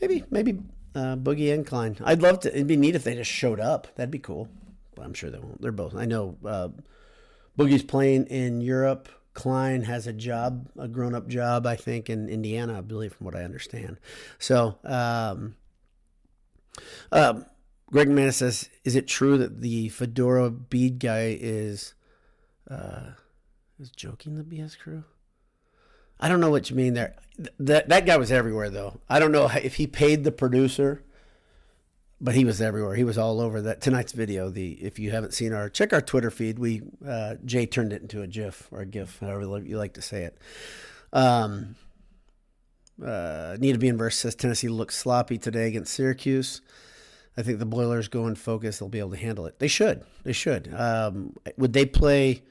Maybe 0.00 0.24
maybe 0.30 0.58
uh, 0.96 1.14
Boogie 1.14 1.52
and 1.52 1.66
Klein. 1.66 1.96
I'd 2.02 2.22
love 2.22 2.40
to. 2.40 2.52
It'd 2.52 2.66
be 2.66 2.76
neat 2.76 2.94
if 2.94 3.04
they 3.04 3.14
just 3.14 3.30
showed 3.30 3.60
up. 3.60 3.94
That'd 3.96 4.10
be 4.10 4.18
cool. 4.18 4.48
But 4.94 5.04
I'm 5.04 5.12
sure 5.12 5.28
they 5.28 5.38
won't. 5.38 5.60
They're 5.60 5.70
both. 5.70 5.94
I 5.94 6.06
know 6.06 6.38
uh, 6.44 6.68
Boogie's 7.58 7.82
playing 7.82 8.26
in 8.26 8.62
Europe. 8.62 9.10
Klein 9.34 9.82
has 9.82 10.06
a 10.06 10.14
job, 10.14 10.70
a 10.78 10.88
grown-up 10.88 11.28
job, 11.28 11.66
I 11.66 11.76
think, 11.76 12.08
in 12.08 12.30
Indiana, 12.30 12.78
I 12.78 12.80
believe, 12.80 13.12
from 13.12 13.26
what 13.26 13.36
I 13.36 13.44
understand. 13.44 13.98
So, 14.38 14.78
um, 14.82 15.56
um, 17.12 17.44
Greg 17.90 18.08
Manna 18.08 18.32
says, 18.32 18.70
"Is 18.82 18.96
it 18.96 19.06
true 19.06 19.36
that 19.36 19.60
the 19.60 19.90
fedora 19.90 20.50
bead 20.50 20.98
guy 20.98 21.36
is 21.38 21.92
uh, 22.70 23.10
is 23.78 23.90
joking 23.90 24.36
the 24.36 24.42
BS 24.42 24.78
crew?" 24.78 25.04
I 26.18 26.28
don't 26.28 26.40
know 26.40 26.50
what 26.50 26.70
you 26.70 26.76
mean 26.76 26.94
there. 26.94 27.14
That 27.58 27.88
that 27.88 28.06
guy 28.06 28.16
was 28.16 28.32
everywhere 28.32 28.70
though. 28.70 29.00
I 29.08 29.18
don't 29.18 29.32
know 29.32 29.50
if 29.62 29.74
he 29.74 29.86
paid 29.86 30.24
the 30.24 30.32
producer, 30.32 31.02
but 32.20 32.34
he 32.34 32.44
was 32.44 32.62
everywhere. 32.62 32.94
He 32.94 33.04
was 33.04 33.18
all 33.18 33.40
over 33.40 33.60
that 33.62 33.80
tonight's 33.80 34.12
video. 34.12 34.48
The 34.48 34.72
if 34.72 34.98
you 34.98 35.10
haven't 35.10 35.34
seen 35.34 35.52
our 35.52 35.68
check 35.68 35.92
our 35.92 36.00
Twitter 36.00 36.30
feed. 36.30 36.58
We 36.58 36.82
uh, 37.06 37.36
Jay 37.44 37.66
turned 37.66 37.92
it 37.92 38.00
into 38.02 38.22
a 38.22 38.26
GIF 38.26 38.68
or 38.70 38.80
a 38.80 38.86
GIF, 38.86 39.18
however 39.20 39.62
you 39.64 39.76
like 39.76 39.94
to 39.94 40.02
say 40.02 40.24
it. 40.24 40.38
Um, 41.12 41.76
uh, 43.04 43.56
Nita 43.60 43.78
Bean 43.78 43.98
verse 43.98 44.16
says 44.16 44.34
Tennessee 44.34 44.68
looked 44.68 44.94
sloppy 44.94 45.38
today 45.38 45.68
against 45.68 45.92
Syracuse. 45.92 46.62
I 47.36 47.42
think 47.42 47.58
the 47.58 47.66
Boilers 47.66 48.08
go 48.08 48.26
in 48.26 48.34
focus. 48.34 48.78
They'll 48.78 48.88
be 48.88 48.98
able 48.98 49.10
to 49.10 49.16
handle 49.16 49.46
it. 49.46 49.58
They 49.58 49.68
should. 49.68 50.04
They 50.24 50.32
should. 50.32 50.72
Um, 50.74 51.34
would 51.58 51.74
they 51.74 51.84
play? 51.84 52.42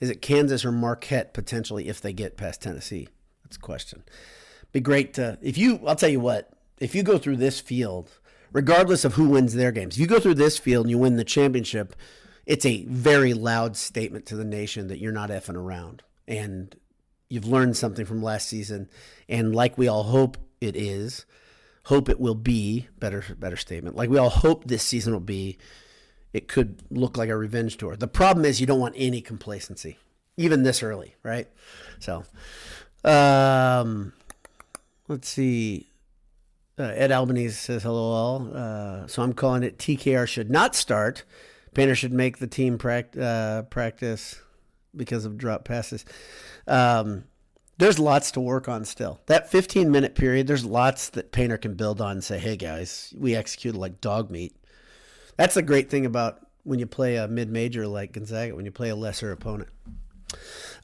Is 0.00 0.10
it 0.10 0.20
Kansas 0.20 0.64
or 0.64 0.72
Marquette 0.72 1.32
potentially 1.32 1.88
if 1.88 2.00
they 2.00 2.12
get 2.12 2.36
past 2.36 2.60
Tennessee? 2.60 3.08
Question. 3.56 4.02
Be 4.72 4.80
great 4.80 5.14
to 5.14 5.38
if 5.42 5.56
you. 5.58 5.80
I'll 5.86 5.96
tell 5.96 6.08
you 6.08 6.20
what. 6.20 6.50
If 6.80 6.94
you 6.94 7.02
go 7.02 7.18
through 7.18 7.36
this 7.36 7.60
field, 7.60 8.10
regardless 8.52 9.04
of 9.04 9.14
who 9.14 9.28
wins 9.28 9.54
their 9.54 9.70
games, 9.70 9.94
if 9.94 10.00
you 10.00 10.06
go 10.06 10.18
through 10.18 10.34
this 10.34 10.58
field 10.58 10.86
and 10.86 10.90
you 10.90 10.98
win 10.98 11.16
the 11.16 11.24
championship, 11.24 11.94
it's 12.46 12.66
a 12.66 12.84
very 12.86 13.32
loud 13.32 13.76
statement 13.76 14.26
to 14.26 14.36
the 14.36 14.44
nation 14.44 14.88
that 14.88 14.98
you're 14.98 15.12
not 15.12 15.30
effing 15.30 15.54
around 15.54 16.02
and 16.26 16.74
you've 17.28 17.46
learned 17.46 17.76
something 17.76 18.04
from 18.04 18.22
last 18.22 18.48
season. 18.48 18.88
And 19.28 19.54
like 19.54 19.78
we 19.78 19.88
all 19.88 20.02
hope 20.04 20.36
it 20.60 20.76
is, 20.76 21.26
hope 21.84 22.08
it 22.08 22.18
will 22.18 22.34
be 22.34 22.88
better 22.98 23.24
better 23.38 23.56
statement. 23.56 23.96
Like 23.96 24.10
we 24.10 24.18
all 24.18 24.30
hope 24.30 24.64
this 24.64 24.82
season 24.82 25.12
will 25.12 25.20
be 25.20 25.58
it 26.34 26.48
could 26.48 26.82
look 26.90 27.16
like 27.16 27.28
a 27.28 27.36
revenge 27.36 27.76
tour. 27.76 27.96
The 27.96 28.08
problem 28.08 28.44
is 28.44 28.60
you 28.60 28.66
don't 28.66 28.80
want 28.80 28.96
any 28.98 29.20
complacency, 29.20 29.98
even 30.36 30.64
this 30.64 30.82
early, 30.82 31.14
right? 31.22 31.48
So, 32.00 32.24
um, 33.04 34.12
let's 35.08 35.28
see. 35.28 35.88
Uh, 36.78 36.92
Ed 36.94 37.12
Albanese 37.12 37.54
says 37.54 37.82
hello 37.82 38.02
all. 38.02 38.50
Uh, 38.56 39.06
so 39.06 39.22
I'm 39.22 39.32
calling 39.32 39.62
it 39.62 39.78
TKR 39.78 40.26
should 40.26 40.50
not 40.50 40.74
start. 40.74 41.24
Painter 41.74 41.94
should 41.94 42.12
make 42.12 42.38
the 42.38 42.46
team 42.46 42.78
uh, 42.82 43.62
practice 43.70 44.40
because 44.96 45.24
of 45.24 45.38
drop 45.38 45.64
passes. 45.64 46.04
Um, 46.66 47.24
there's 47.78 47.98
lots 47.98 48.30
to 48.32 48.40
work 48.40 48.68
on 48.68 48.84
still. 48.84 49.20
That 49.26 49.50
15 49.50 49.90
minute 49.90 50.14
period, 50.14 50.46
there's 50.46 50.64
lots 50.64 51.08
that 51.10 51.32
Painter 51.32 51.58
can 51.58 51.74
build 51.74 52.00
on 52.00 52.12
and 52.12 52.24
say, 52.24 52.38
hey 52.38 52.56
guys, 52.56 53.12
we 53.16 53.34
executed 53.34 53.78
like 53.78 54.00
dog 54.00 54.30
meat 54.30 54.56
that's 55.36 55.54
the 55.54 55.62
great 55.62 55.90
thing 55.90 56.06
about 56.06 56.40
when 56.62 56.78
you 56.78 56.86
play 56.86 57.16
a 57.16 57.28
mid 57.28 57.50
major 57.50 57.86
like 57.86 58.12
Gonzaga, 58.12 58.54
when 58.54 58.64
you 58.64 58.70
play 58.70 58.90
a 58.90 58.96
lesser 58.96 59.32
opponent. 59.32 59.68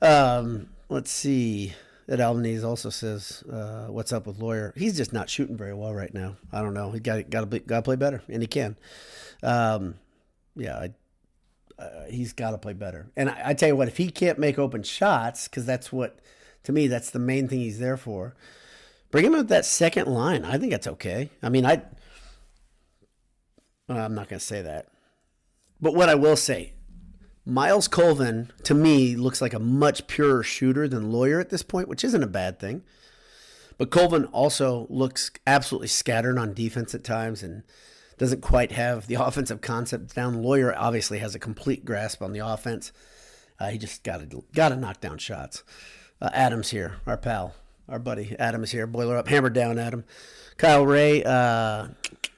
Um, 0.03 0.69
let's 0.89 1.11
see. 1.11 1.75
Ed 2.11 2.21
Albanese 2.21 2.65
also 2.65 2.91
says, 2.91 3.45
uh, 3.51 3.87
"What's 3.87 4.13
up 4.13 4.27
with 4.27 4.41
Loyer? 4.41 4.75
He's 4.77 4.97
just 4.97 5.13
not 5.13 5.31
shooting 5.31 5.57
very 5.57 5.75
well 5.75 5.95
right 5.95 6.13
now. 6.13 6.37
I 6.53 6.61
don't 6.61 6.75
know. 6.75 6.91
He 6.91 6.99
got 6.99 7.31
got 7.31 7.49
to 7.49 7.59
got 7.61 7.77
to 7.77 7.83
play 7.83 7.97
better, 7.97 8.23
and 8.29 8.43
he 8.43 8.49
can. 8.49 8.77
Um, 9.45 9.95
yeah, 10.57 10.77
I, 10.77 11.83
uh, 11.83 12.07
he's 12.11 12.33
got 12.33 12.51
to 12.51 12.59
play 12.59 12.73
better. 12.73 13.11
And 13.17 13.31
I, 13.31 13.43
I, 13.47 13.55
tell 13.55 13.69
you 13.69 13.77
what, 13.77 13.89
if 13.89 13.97
he 13.97 14.11
can't 14.11 14.39
make 14.39 14.59
open 14.59 14.83
shots, 14.83 15.49
because 15.49 15.65
that's 15.65 15.91
what, 15.93 16.19
to 16.65 16.73
me, 16.73 16.89
that's 16.89 17.11
the 17.11 17.19
main 17.19 17.49
thing 17.49 17.61
he's 17.61 17.79
there 17.79 17.97
for. 17.97 18.35
Bring 19.11 19.25
him 19.25 19.35
up 19.35 19.49
that 19.49 19.65
second 19.65 20.07
line. 20.09 20.45
I 20.45 20.59
think 20.59 20.73
that's 20.73 20.87
okay. 20.87 21.31
I 21.43 21.49
mean, 21.49 21.65
I 21.65 21.83
I'm 23.89 24.15
not 24.15 24.29
going 24.29 24.39
to 24.39 24.45
say 24.45 24.63
that. 24.63 24.87
But 25.81 25.95
what 25.95 26.09
I 26.09 26.15
will 26.15 26.37
say, 26.37 26.75
Myles 27.47 27.89
Colvin, 27.89 28.51
to 28.65 28.75
me, 28.75 29.17
looks 29.17 29.41
like 29.41 29.55
a 29.55 29.59
much 29.59 30.07
purer 30.07 30.43
shooter 30.43 30.87
than 30.87 31.11
Loyer 31.11 31.41
at 31.41 31.51
this 31.51 31.63
point, 31.63 31.89
which 31.89 32.05
isn't 32.05 32.23
a 32.23 32.29
bad 32.29 32.59
thing. 32.59 32.83
But 33.79 33.91
Colvin 33.91 34.27
also 34.27 34.87
looks 34.91 35.31
absolutely 35.47 35.89
scattered 35.89 36.39
on 36.39 36.53
defense 36.53 36.95
at 36.95 37.03
times 37.03 37.43
and 37.43 37.63
doesn't 38.19 38.43
quite 38.43 38.73
have 38.73 39.07
the 39.07 39.15
offensive 39.21 39.63
concept 39.63 40.15
down. 40.15 40.43
Loyer 40.43 40.75
obviously 40.77 41.19
has 41.19 41.35
a 41.35 41.39
complete 41.39 41.85
grasp 41.85 42.21
on 42.21 42.33
the 42.33 42.47
offense. 42.47 42.93
Uh, 43.59 43.71
he 43.71 43.79
just 43.79 44.03
got 44.03 44.19
to 44.29 44.45
got 44.55 44.69
to 44.69 44.77
knock 44.77 45.01
down 45.01 45.19
shots. 45.19 45.65
Uh, 46.21 46.29
Adams 46.35 46.71
here, 46.71 46.97
our 47.07 47.17
pal, 47.17 47.55
our 47.89 47.99
buddy 47.99 48.37
Adams 48.39 48.69
is 48.69 48.73
here. 48.73 48.87
Boiler 48.87 49.17
up, 49.17 49.29
hammer 49.29 49.51
down, 49.51 49.79
Adam. 49.79 50.05
Kyle 50.59 50.85
Ray. 50.85 51.25
Uh, 51.25 51.89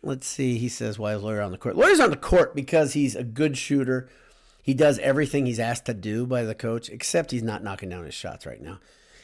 let's 0.02 0.26
see. 0.28 0.59
He 0.59 0.68
says, 0.68 0.99
"Why 0.99 1.14
is 1.14 1.23
Loyer 1.23 1.40
on 1.40 1.50
the 1.50 1.59
court?" 1.59 1.76
Loyer's 1.76 2.00
on 2.00 2.11
the 2.11 2.16
court 2.16 2.54
because 2.54 2.92
he's 2.92 3.16
a 3.16 3.25
good 3.25 3.56
shooter. 3.59 4.09
He 4.62 4.75
does 4.75 4.99
everything 5.00 5.45
he's 5.45 5.61
asked 5.61 5.87
to 5.87 5.95
do 5.95 6.25
by 6.25 6.45
the 6.45 6.54
coach, 6.54 6.88
except 6.88 7.33
he's 7.33 7.42
not 7.42 7.64
knocking 7.64 7.88
down 7.88 8.04
his 8.04 8.14
shots 8.14 8.47
right 8.47 8.62
now. 8.62 8.78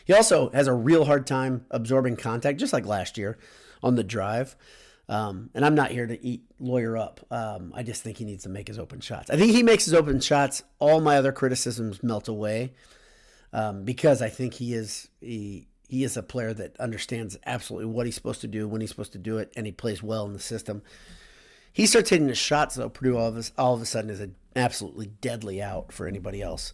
He 0.04 0.12
also 0.12 0.50
has 0.50 0.66
a 0.66 0.72
real 0.72 1.04
hard 1.04 1.26
time 1.26 1.66
absorbing 1.70 2.16
contact, 2.16 2.58
just 2.58 2.72
like 2.72 2.84
last 2.84 3.16
year 3.16 3.38
on 3.82 3.94
the 3.94 4.04
drive. 4.04 4.56
Um, 5.08 5.50
and 5.54 5.64
I'm 5.64 5.74
not 5.74 5.90
here 5.90 6.06
to 6.06 6.22
eat 6.24 6.42
Loyer 6.58 6.96
up. 6.96 7.20
Um, 7.30 7.72
I 7.74 7.82
just 7.82 8.02
think 8.02 8.18
he 8.18 8.24
needs 8.24 8.42
to 8.42 8.48
make 8.48 8.68
his 8.68 8.78
open 8.78 9.00
shots. 9.00 9.30
I 9.30 9.36
think 9.36 9.52
he 9.52 9.62
makes 9.62 9.84
his 9.84 9.94
open 9.94 10.20
shots. 10.20 10.62
All 10.78 11.00
my 11.00 11.16
other 11.16 11.32
criticisms 11.32 12.02
melt 12.02 12.28
away 12.28 12.74
um, 13.52 13.84
because 13.84 14.20
I 14.20 14.28
think 14.28 14.54
he 14.54 14.74
is 14.74 15.08
he, 15.20 15.68
he 15.88 16.04
is 16.04 16.16
a 16.16 16.22
player 16.22 16.52
that 16.54 16.78
understands 16.78 17.38
absolutely 17.46 17.86
what 17.86 18.06
he's 18.06 18.14
supposed 18.14 18.42
to 18.42 18.48
do 18.48 18.68
when 18.68 18.80
he's 18.80 18.90
supposed 18.90 19.12
to 19.12 19.18
do 19.18 19.38
it, 19.38 19.52
and 19.56 19.64
he 19.66 19.72
plays 19.72 20.02
well 20.02 20.26
in 20.26 20.34
the 20.34 20.38
system. 20.38 20.82
He 21.72 21.86
starts 21.86 22.10
hitting 22.10 22.28
his 22.28 22.38
shots 22.38 22.74
though. 22.74 22.88
Purdue 22.88 23.16
all 23.16 23.28
of 23.28 23.36
a, 23.36 23.60
all 23.60 23.74
of 23.74 23.82
a 23.82 23.86
sudden 23.86 24.10
is 24.10 24.20
an 24.20 24.34
absolutely 24.58 25.06
deadly 25.06 25.62
out 25.62 25.92
for 25.92 26.06
anybody 26.06 26.42
else. 26.42 26.72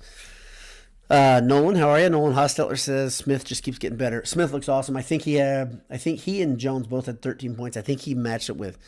Uh, 1.10 1.40
Nolan, 1.44 1.76
how 1.76 1.90
are 1.90 2.00
you? 2.00 2.08
Nolan 2.08 2.34
Hostetler 2.34 2.78
says 2.78 3.14
Smith 3.14 3.44
just 3.44 3.62
keeps 3.62 3.78
getting 3.78 3.98
better. 3.98 4.24
Smith 4.24 4.52
looks 4.52 4.68
awesome. 4.68 4.96
I 4.96 5.02
think 5.02 5.22
he 5.22 5.34
had, 5.34 5.82
I 5.90 5.98
think 5.98 6.20
he 6.20 6.40
and 6.40 6.58
Jones 6.58 6.86
both 6.86 7.06
had 7.06 7.20
13 7.20 7.54
points. 7.54 7.76
I 7.76 7.82
think 7.82 8.00
he 8.00 8.14
matched 8.14 8.48
it 8.48 8.56
with 8.56 8.78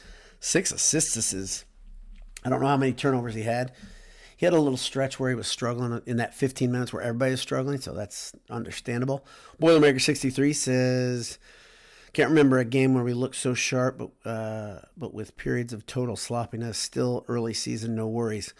six 0.40 0.72
assists. 0.72 1.64
I 2.44 2.48
don't 2.48 2.60
know 2.60 2.68
how 2.68 2.76
many 2.76 2.92
turnovers 2.92 3.34
he 3.34 3.42
had. 3.42 3.72
He 4.36 4.46
had 4.46 4.54
a 4.54 4.60
little 4.60 4.76
stretch 4.76 5.18
where 5.18 5.30
he 5.30 5.34
was 5.34 5.46
struggling 5.46 6.00
in 6.06 6.18
that 6.18 6.34
15 6.34 6.70
minutes 6.70 6.92
where 6.92 7.02
everybody 7.02 7.32
was 7.32 7.40
struggling, 7.40 7.80
so 7.80 7.92
that's 7.92 8.32
understandable. 8.50 9.26
Boilermaker63 9.60 10.54
says, 10.54 11.38
can't 12.16 12.30
remember 12.30 12.58
a 12.58 12.64
game 12.64 12.94
where 12.94 13.04
we 13.04 13.12
looked 13.12 13.36
so 13.36 13.52
sharp, 13.52 13.98
but 13.98 14.30
uh, 14.30 14.80
but 14.96 15.12
with 15.12 15.36
periods 15.36 15.74
of 15.74 15.84
total 15.84 16.16
sloppiness. 16.16 16.78
Still 16.78 17.26
early 17.28 17.52
season, 17.52 17.94
no 17.94 18.08
worries. 18.08 18.54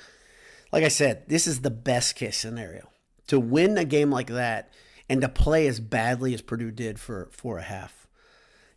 Like 0.76 0.84
I 0.84 0.88
said, 0.88 1.26
this 1.26 1.46
is 1.46 1.62
the 1.62 1.70
best 1.70 2.16
case 2.16 2.36
scenario 2.36 2.90
to 3.28 3.40
win 3.40 3.78
a 3.78 3.84
game 3.86 4.10
like 4.10 4.26
that 4.26 4.74
and 5.08 5.22
to 5.22 5.28
play 5.30 5.66
as 5.68 5.80
badly 5.80 6.34
as 6.34 6.42
Purdue 6.42 6.70
did 6.70 7.00
for 7.00 7.30
for 7.32 7.56
a 7.56 7.62
half 7.62 8.06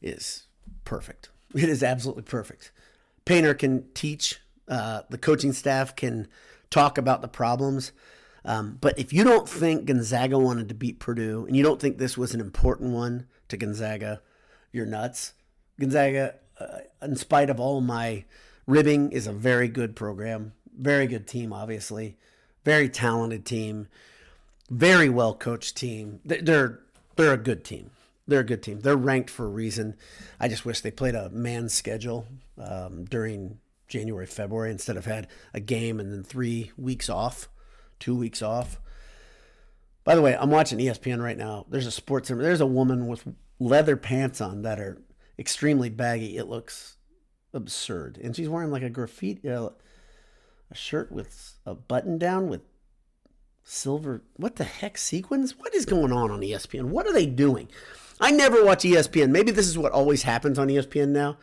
is 0.02 0.48
perfect. 0.86 1.28
It 1.54 1.68
is 1.68 1.84
absolutely 1.84 2.24
perfect. 2.24 2.72
Painter 3.26 3.54
can 3.54 3.92
teach. 3.94 4.40
Uh, 4.66 5.02
the 5.10 5.18
coaching 5.18 5.52
staff 5.52 5.94
can 5.94 6.30
talk 6.70 6.98
about 6.98 7.22
the 7.22 7.28
problems. 7.28 7.92
Um, 8.46 8.78
but 8.80 8.98
if 8.98 9.12
you 9.12 9.26
don't 9.26 9.50
think 9.50 9.84
Gonzaga 9.84 10.40
wanted 10.40 10.70
to 10.70 10.76
beat 10.76 11.00
Purdue 11.00 11.44
and 11.48 11.58
you 11.58 11.64
don't 11.64 11.82
think 11.82 11.98
this 11.98 12.18
was 12.18 12.34
an 12.34 12.40
important 12.40 12.94
one 12.94 13.28
to 13.50 13.58
Gonzaga, 13.58 14.22
you're 14.72 14.86
nuts. 14.86 15.34
Gonzaga, 15.78 16.36
uh, 16.62 16.78
in 17.02 17.18
spite 17.18 17.50
of 17.50 17.60
all 17.60 17.82
my 17.82 18.24
ribbing, 18.66 19.12
is 19.12 19.28
a 19.28 19.34
very 19.34 19.68
good 19.68 19.98
program. 19.98 20.54
Very 20.80 21.06
good 21.06 21.28
team, 21.28 21.54
obviously. 21.54 22.18
Very 22.64 22.90
talented 22.90 23.46
team 23.46 23.88
very 24.70 25.10
well 25.10 25.34
coached 25.34 25.76
team. 25.76 26.20
They're 26.24 26.80
they're 27.16 27.34
a 27.34 27.38
good 27.38 27.64
team. 27.64 27.92
They're 28.28 28.42
a 28.42 28.46
good 28.46 28.62
team. 28.62 28.82
They're 28.82 28.96
ranked 28.96 29.30
for 29.30 29.46
a 29.46 29.50
reason. 29.50 29.96
I 30.40 30.48
just 30.48 30.66
wish 30.66 30.82
they 30.82 30.92
played 30.92 31.16
a 31.16 31.30
man 31.30 31.68
schedule 31.70 32.28
um, 32.60 33.06
during 33.06 33.60
January, 33.88 34.28
February 34.28 34.72
instead 34.72 34.98
of 34.98 35.06
had 35.06 35.28
a 35.54 35.60
game 35.60 36.00
and 36.00 36.14
then 36.14 36.24
three 36.24 36.72
weeks 36.78 37.10
off, 37.10 37.50
two 38.00 38.16
weeks 38.16 38.44
off. 38.44 38.80
By 40.04 40.14
the 40.14 40.22
way, 40.22 40.38
I'm 40.38 40.52
watching 40.52 40.78
ESPN 40.78 41.24
right 41.24 41.38
now. 41.38 41.66
There's 41.70 41.88
a 41.88 41.92
sports. 41.92 42.30
There's 42.30 42.62
a 42.62 42.68
woman 42.68 43.08
with 43.08 43.28
leather 43.60 43.98
pants 43.98 44.42
on 44.42 44.62
that 44.62 44.80
are 44.80 45.02
extremely 45.40 45.90
baggy. 45.90 46.38
It 46.38 46.48
looks 46.48 46.98
absurd, 47.52 48.20
and 48.24 48.36
she's 48.36 48.48
wearing 48.48 48.72
like 48.72 48.84
a 48.84 48.90
graffiti, 48.92 49.50
uh, 49.50 49.70
a 50.72 50.76
shirt 50.76 51.12
with 51.12 51.58
a 51.66 51.74
button 51.76 52.18
down 52.18 52.48
with 52.48 52.62
silver 53.64 54.24
what 54.36 54.56
the 54.56 54.64
heck 54.64 54.98
sequins? 54.98 55.58
What 55.58 55.76
is 55.76 55.86
going 55.86 56.12
on 56.12 56.32
on 56.32 56.42
espn 56.42 56.86
what 56.86 57.08
are 57.08 57.14
they 57.14 57.26
doing? 57.26 57.70
I 58.20 58.32
never 58.32 58.64
watch 58.64 58.84
espn 58.84 59.30
maybe 59.30 59.52
this 59.52 59.68
is 59.68 59.78
what 59.78 59.92
always 59.92 60.24
happens 60.24 60.58
on 60.58 60.68
espn 60.68 61.10
now. 61.10 61.38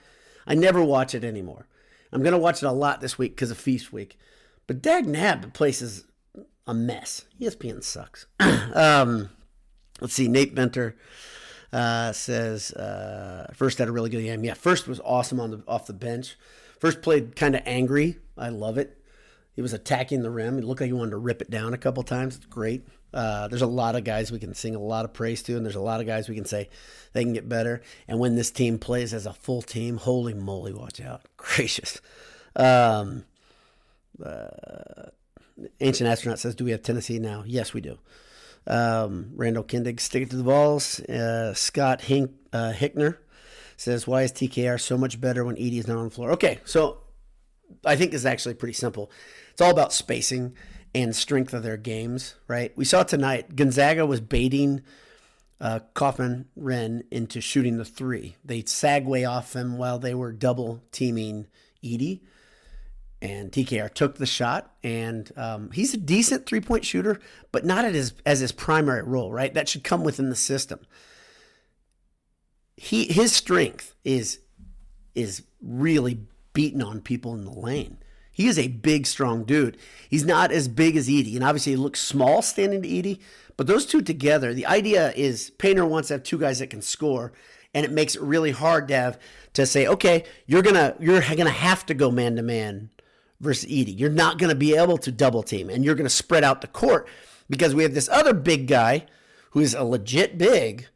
I 0.46 0.54
never 0.54 0.82
watch 0.82 1.14
it 1.14 1.24
anymore. 1.24 1.66
I'm 2.12 2.22
going 2.22 2.32
to 2.32 2.38
watch 2.38 2.62
it 2.62 2.66
a 2.66 2.72
lot 2.72 3.00
this 3.00 3.18
week 3.18 3.34
because 3.34 3.50
of 3.50 3.58
feast 3.58 3.92
week. 3.92 4.16
But 4.66 4.80
dag 4.80 5.06
nab 5.06 5.42
the 5.42 5.48
place 5.48 5.82
is 5.82 6.04
a 6.66 6.74
mess. 6.74 7.24
Espn 7.40 7.82
sucks. 7.82 8.26
Um, 8.74 9.30
let's 10.02 10.12
see 10.12 10.28
nate 10.28 10.54
benter 10.54 10.94
uh, 11.72 12.12
says 12.12 12.72
uh, 12.72 13.50
Furst 13.54 13.78
had 13.78 13.88
a 13.88 13.92
really 13.92 14.10
good 14.10 14.22
game. 14.22 14.44
Yeah 14.44 14.54
Furst 14.54 14.86
was 14.86 15.00
awesome 15.00 15.40
on 15.40 15.50
the 15.50 15.62
off 15.66 15.86
the 15.86 15.92
bench. 15.92 16.36
Furst 16.78 17.00
played 17.00 17.36
kind 17.36 17.54
of 17.54 17.62
angry. 17.64 18.18
I 18.36 18.50
love 18.50 18.76
it 18.76 19.00
he 19.56 19.62
was 19.62 19.72
attacking 19.72 20.22
the 20.22 20.30
rim. 20.30 20.58
It 20.58 20.64
looked 20.64 20.80
like 20.82 20.88
he 20.88 20.92
wanted 20.92 21.12
to 21.12 21.16
rip 21.16 21.42
it 21.42 21.50
down 21.50 21.74
a 21.74 21.78
couple 21.78 22.02
times. 22.02 22.36
It's 22.36 22.46
great. 22.46 22.86
Uh, 23.12 23.48
there's 23.48 23.62
a 23.62 23.66
lot 23.66 23.96
of 23.96 24.04
guys 24.04 24.30
we 24.30 24.38
can 24.38 24.54
sing 24.54 24.74
a 24.74 24.80
lot 24.80 25.06
of 25.06 25.14
praise 25.14 25.42
to, 25.44 25.56
and 25.56 25.64
there's 25.64 25.74
a 25.74 25.80
lot 25.80 26.00
of 26.00 26.06
guys 26.06 26.28
we 26.28 26.34
can 26.34 26.44
say 26.44 26.68
they 27.14 27.24
can 27.24 27.32
get 27.32 27.48
better. 27.48 27.80
And 28.06 28.18
when 28.18 28.36
this 28.36 28.50
team 28.50 28.78
plays 28.78 29.14
as 29.14 29.24
a 29.24 29.32
full 29.32 29.62
team, 29.62 29.96
holy 29.96 30.34
moly, 30.34 30.74
watch 30.74 31.00
out. 31.00 31.22
Gracious. 31.38 32.02
Um, 32.54 33.24
uh, 34.22 35.06
Ancient 35.80 36.08
Astronaut 36.08 36.38
says, 36.38 36.54
Do 36.54 36.64
we 36.64 36.72
have 36.72 36.82
Tennessee 36.82 37.18
now? 37.18 37.42
Yes, 37.46 37.72
we 37.72 37.80
do. 37.80 37.98
Um, 38.66 39.30
Randall 39.34 39.64
Kindig, 39.64 40.00
stick 40.00 40.24
it 40.24 40.30
to 40.30 40.36
the 40.36 40.42
balls. 40.42 41.00
Uh, 41.00 41.54
Scott 41.54 42.02
Hink, 42.02 42.32
uh, 42.52 42.72
Hickner 42.76 43.16
says, 43.78 44.06
Why 44.06 44.22
is 44.22 44.32
TKR 44.32 44.78
so 44.78 44.98
much 44.98 45.20
better 45.20 45.44
when 45.44 45.56
Edey 45.56 45.78
is 45.78 45.86
not 45.86 45.96
on 45.96 46.04
the 46.04 46.10
floor? 46.10 46.32
Okay, 46.32 46.60
so 46.66 46.98
I 47.84 47.96
think 47.96 48.12
is 48.12 48.26
actually 48.26 48.54
pretty 48.54 48.74
simple. 48.74 49.10
It's 49.56 49.62
all 49.62 49.70
about 49.70 49.94
spacing 49.94 50.54
and 50.94 51.16
strength 51.16 51.54
of 51.54 51.62
their 51.62 51.78
games, 51.78 52.34
right? 52.46 52.76
We 52.76 52.84
saw 52.84 53.04
tonight 53.04 53.56
Gonzaga 53.56 54.04
was 54.04 54.20
baiting 54.20 54.82
uh, 55.58 55.78
Kaufman-Renn 55.94 57.04
into 57.10 57.40
shooting 57.40 57.78
the 57.78 57.84
three. 57.86 58.36
They 58.44 58.64
sag 58.66 59.06
way 59.06 59.24
off 59.24 59.56
him 59.56 59.78
while 59.78 59.98
they 59.98 60.14
were 60.14 60.32
double 60.32 60.82
teaming 60.92 61.46
Edey. 61.82 62.20
And 63.22 63.50
TKR 63.50 63.94
took 63.94 64.16
the 64.16 64.26
shot, 64.26 64.74
and 64.82 65.32
um, 65.38 65.70
he's 65.70 65.94
a 65.94 65.96
decent 65.96 66.44
three 66.44 66.60
point 66.60 66.84
shooter, 66.84 67.18
but 67.50 67.64
not 67.64 67.86
as, 67.86 68.12
as 68.26 68.40
his 68.40 68.52
primary 68.52 69.04
role, 69.04 69.32
right? 69.32 69.54
That 69.54 69.70
should 69.70 69.84
come 69.84 70.04
within 70.04 70.28
the 70.28 70.36
system. 70.36 70.80
He 72.76 73.06
his 73.06 73.32
strength 73.32 73.94
is 74.04 74.40
is 75.14 75.44
really 75.62 76.26
beating 76.52 76.82
on 76.82 77.00
people 77.00 77.32
in 77.32 77.46
the 77.46 77.58
lane. 77.58 77.96
He 78.36 78.48
is 78.48 78.58
a 78.58 78.68
big, 78.68 79.06
strong 79.06 79.44
dude. 79.44 79.78
He's 80.10 80.26
not 80.26 80.52
as 80.52 80.68
big 80.68 80.94
as 80.94 81.08
Edey, 81.08 81.36
and 81.36 81.42
obviously 81.42 81.72
he 81.72 81.76
looks 81.76 82.02
small 82.02 82.42
standing 82.42 82.82
to 82.82 82.88
Edey. 82.88 83.18
But 83.56 83.66
those 83.66 83.86
two 83.86 84.02
together, 84.02 84.52
the 84.52 84.66
idea 84.66 85.14
is 85.14 85.48
Painter 85.56 85.86
wants 85.86 86.08
to 86.08 86.14
have 86.14 86.22
two 86.22 86.38
guys 86.38 86.58
that 86.58 86.68
can 86.68 86.82
score, 86.82 87.32
and 87.72 87.86
it 87.86 87.90
makes 87.90 88.14
it 88.14 88.20
really 88.20 88.50
hard 88.50 88.88
to 88.88 88.94
have 88.94 89.18
to 89.54 89.64
say, 89.64 89.86
okay, 89.86 90.24
you're 90.44 90.60
gonna 90.60 90.96
you're 91.00 91.22
gonna 91.22 91.48
have 91.48 91.86
to 91.86 91.94
go 91.94 92.10
man 92.10 92.36
to 92.36 92.42
man 92.42 92.90
versus 93.40 93.70
Edey. 93.70 93.98
You're 93.98 94.10
not 94.10 94.36
gonna 94.36 94.54
be 94.54 94.76
able 94.76 94.98
to 94.98 95.10
double 95.10 95.42
team, 95.42 95.70
and 95.70 95.82
you're 95.82 95.94
gonna 95.94 96.10
spread 96.10 96.44
out 96.44 96.60
the 96.60 96.66
court 96.66 97.08
because 97.48 97.74
we 97.74 97.84
have 97.84 97.94
this 97.94 98.10
other 98.10 98.34
big 98.34 98.66
guy 98.66 99.06
who 99.52 99.60
is 99.60 99.72
a 99.72 99.82
legit 99.82 100.36
big 100.36 100.88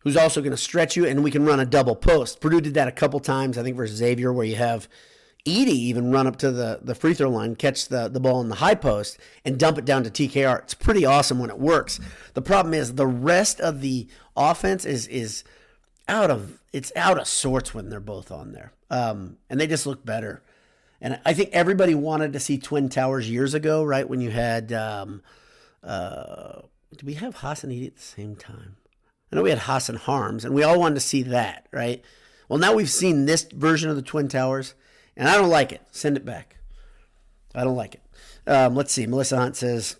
who's 0.00 0.16
also 0.16 0.40
going 0.40 0.50
to 0.50 0.56
stretch 0.56 0.96
you, 0.96 1.06
and 1.06 1.22
we 1.22 1.30
can 1.30 1.44
run 1.44 1.60
a 1.60 1.66
double 1.66 1.94
post. 1.94 2.40
Purdue 2.40 2.60
did 2.60 2.74
that 2.74 2.88
a 2.88 2.92
couple 2.92 3.20
times, 3.20 3.56
I 3.56 3.62
think, 3.62 3.76
versus 3.76 3.96
Xavier, 3.96 4.32
where 4.32 4.46
you 4.46 4.56
have 4.56 4.88
Edey 5.46 5.68
even 5.68 6.12
run 6.12 6.26
up 6.26 6.36
to 6.36 6.50
the, 6.50 6.80
the 6.82 6.94
free 6.94 7.14
throw 7.14 7.30
line, 7.30 7.56
catch 7.56 7.88
the, 7.88 8.08
the 8.08 8.20
ball 8.20 8.40
in 8.40 8.48
the 8.48 8.56
high 8.56 8.74
post, 8.74 9.18
and 9.44 9.58
dump 9.58 9.78
it 9.78 9.84
down 9.84 10.04
to 10.04 10.10
TKR. 10.10 10.60
It's 10.60 10.74
pretty 10.74 11.04
awesome 11.04 11.38
when 11.38 11.50
it 11.50 11.58
works. 11.58 11.98
The 12.34 12.42
problem 12.42 12.74
is 12.74 12.94
the 12.94 13.06
rest 13.06 13.60
of 13.60 13.80
the 13.80 14.08
offense 14.36 14.84
is 14.84 15.06
is 15.06 15.44
out 16.08 16.30
of 16.30 16.60
it's 16.72 16.92
out 16.94 17.18
of 17.18 17.26
sorts 17.26 17.74
when 17.74 17.88
they're 17.88 18.00
both 18.00 18.30
on 18.30 18.52
there, 18.52 18.72
um, 18.90 19.38
and 19.48 19.60
they 19.60 19.66
just 19.66 19.86
look 19.86 20.04
better. 20.04 20.42
And 21.00 21.18
I 21.24 21.32
think 21.32 21.50
everybody 21.52 21.94
wanted 21.94 22.32
to 22.34 22.40
see 22.40 22.58
Twin 22.58 22.88
Towers 22.88 23.30
years 23.30 23.54
ago, 23.54 23.82
right? 23.82 24.06
When 24.06 24.20
you 24.20 24.30
had, 24.30 24.70
um, 24.72 25.22
uh, 25.82 26.60
we 27.02 27.14
have 27.14 27.36
Haas 27.36 27.64
and 27.64 27.72
Edey 27.72 27.86
at 27.86 27.96
the 27.96 28.02
same 28.02 28.36
time? 28.36 28.76
I 29.32 29.36
know 29.36 29.42
we 29.42 29.50
had 29.50 29.60
Haas 29.60 29.88
and 29.88 29.98
Haarms, 29.98 30.44
and 30.44 30.52
we 30.52 30.62
all 30.62 30.78
wanted 30.78 30.96
to 30.96 31.00
see 31.00 31.22
that, 31.22 31.66
right? 31.72 32.04
Well, 32.48 32.58
now 32.58 32.74
we've 32.74 32.90
seen 32.90 33.24
this 33.24 33.44
version 33.44 33.88
of 33.88 33.96
the 33.96 34.02
Twin 34.02 34.28
Towers 34.28 34.74
and 35.20 35.28
I 35.28 35.36
don't 35.36 35.50
like 35.50 35.70
it. 35.70 35.82
Send 35.90 36.16
it 36.16 36.24
back. 36.24 36.56
I 37.54 37.62
don't 37.62 37.76
like 37.76 37.94
it. 37.94 38.02
Um, 38.46 38.74
let's 38.74 38.90
see. 38.90 39.06
Melissa 39.06 39.36
Hunt 39.36 39.54
says 39.54 39.96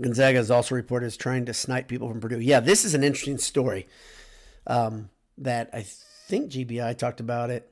Gonzaga 0.00 0.38
is 0.38 0.48
also 0.48 0.76
reported 0.76 1.06
as 1.06 1.16
trying 1.16 1.44
to 1.46 1.52
snipe 1.52 1.88
people 1.88 2.08
from 2.08 2.20
Purdue. 2.20 2.38
Yeah, 2.38 2.60
this 2.60 2.84
is 2.84 2.94
an 2.94 3.02
interesting 3.02 3.38
story 3.38 3.88
um, 4.68 5.10
that 5.38 5.70
I 5.72 5.82
think 5.82 6.52
GBI 6.52 6.96
talked 6.96 7.18
about 7.18 7.50
it. 7.50 7.68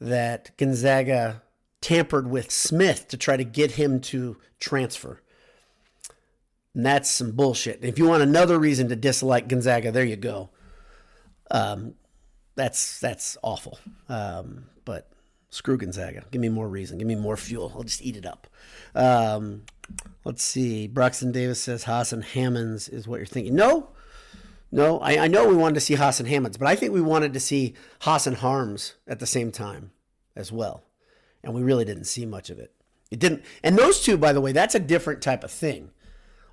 That 0.00 0.50
Gonzaga 0.56 1.42
tampered 1.80 2.28
with 2.28 2.50
Smith 2.50 3.06
to 3.08 3.16
try 3.16 3.36
to 3.36 3.44
get 3.44 3.72
him 3.72 4.00
to 4.00 4.36
transfer. 4.58 5.22
And 6.74 6.84
that's 6.84 7.08
some 7.08 7.30
bullshit. 7.30 7.84
If 7.84 7.96
you 7.96 8.08
want 8.08 8.24
another 8.24 8.58
reason 8.58 8.88
to 8.88 8.96
dislike 8.96 9.46
Gonzaga, 9.46 9.92
there 9.92 10.04
you 10.04 10.16
go. 10.16 10.50
Um, 11.52 11.94
that's 12.56 12.98
that's 12.98 13.38
awful. 13.40 13.78
Um, 14.08 14.64
but 14.84 15.13
screw 15.54 15.76
Gonzaga. 15.76 16.24
Give 16.32 16.40
me 16.40 16.48
more 16.48 16.68
reason. 16.68 16.98
Give 16.98 17.06
me 17.06 17.14
more 17.14 17.36
fuel. 17.36 17.72
I'll 17.74 17.84
just 17.84 18.02
eat 18.02 18.16
it 18.16 18.26
up. 18.26 18.48
Um, 18.94 19.62
let's 20.24 20.42
see. 20.42 20.88
Broxton 20.88 21.30
Davis 21.30 21.62
says 21.62 21.84
Haas 21.84 22.12
and 22.12 22.24
Haarms 22.24 22.88
is 22.88 23.06
what 23.06 23.18
you're 23.18 23.26
thinking. 23.26 23.54
No, 23.54 23.90
no. 24.72 24.98
I, 24.98 25.24
I 25.24 25.28
know 25.28 25.46
we 25.46 25.54
wanted 25.54 25.76
to 25.76 25.80
see 25.80 25.94
Haas 25.94 26.18
and 26.18 26.28
Haarms, 26.28 26.58
but 26.58 26.66
I 26.66 26.74
think 26.74 26.92
we 26.92 27.00
wanted 27.00 27.32
to 27.34 27.40
see 27.40 27.74
Haas 28.00 28.26
and 28.26 28.38
Haarms 28.38 28.94
at 29.06 29.20
the 29.20 29.26
same 29.26 29.52
time 29.52 29.92
as 30.34 30.50
well, 30.50 30.82
and 31.44 31.54
we 31.54 31.62
really 31.62 31.84
didn't 31.84 32.04
see 32.04 32.26
much 32.26 32.50
of 32.50 32.58
it. 32.58 32.72
It 33.12 33.20
didn't. 33.20 33.44
And 33.62 33.78
those 33.78 34.02
two, 34.02 34.18
by 34.18 34.32
the 34.32 34.40
way, 34.40 34.50
that's 34.50 34.74
a 34.74 34.80
different 34.80 35.22
type 35.22 35.44
of 35.44 35.52
thing. 35.52 35.92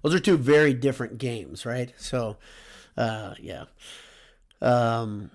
Those 0.03 0.13
are 0.13 0.19
two 0.19 0.37
very 0.37 0.75
different 0.75 1.17
games, 1.17 1.65
right? 1.65 1.91
So, 1.97 2.37
uh, 2.95 3.33
yeah. 3.39 3.63
Um, 4.61 5.31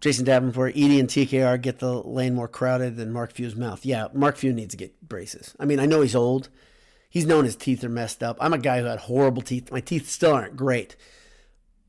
Jason 0.00 0.24
Davenport, 0.24 0.74
Edey, 0.74 1.00
and 1.00 1.08
TKR 1.08 1.60
get 1.60 1.78
the 1.78 2.02
lane 2.02 2.34
more 2.34 2.48
crowded 2.48 2.96
than 2.96 3.12
Mark 3.12 3.32
Few's 3.32 3.56
mouth. 3.56 3.84
Yeah, 3.86 4.08
Mark 4.12 4.36
Few 4.36 4.52
needs 4.52 4.72
to 4.72 4.76
get 4.76 5.08
braces. 5.08 5.54
I 5.58 5.64
mean, 5.64 5.80
I 5.80 5.86
know 5.86 6.02
he's 6.02 6.14
old. 6.14 6.48
He's 7.08 7.26
known 7.26 7.44
his 7.44 7.56
teeth 7.56 7.82
are 7.82 7.88
messed 7.88 8.22
up. 8.22 8.36
I'm 8.40 8.52
a 8.52 8.58
guy 8.58 8.80
who 8.80 8.86
had 8.86 9.00
horrible 9.00 9.42
teeth. 9.42 9.72
My 9.72 9.80
teeth 9.80 10.08
still 10.08 10.32
aren't 10.32 10.56
great. 10.56 10.96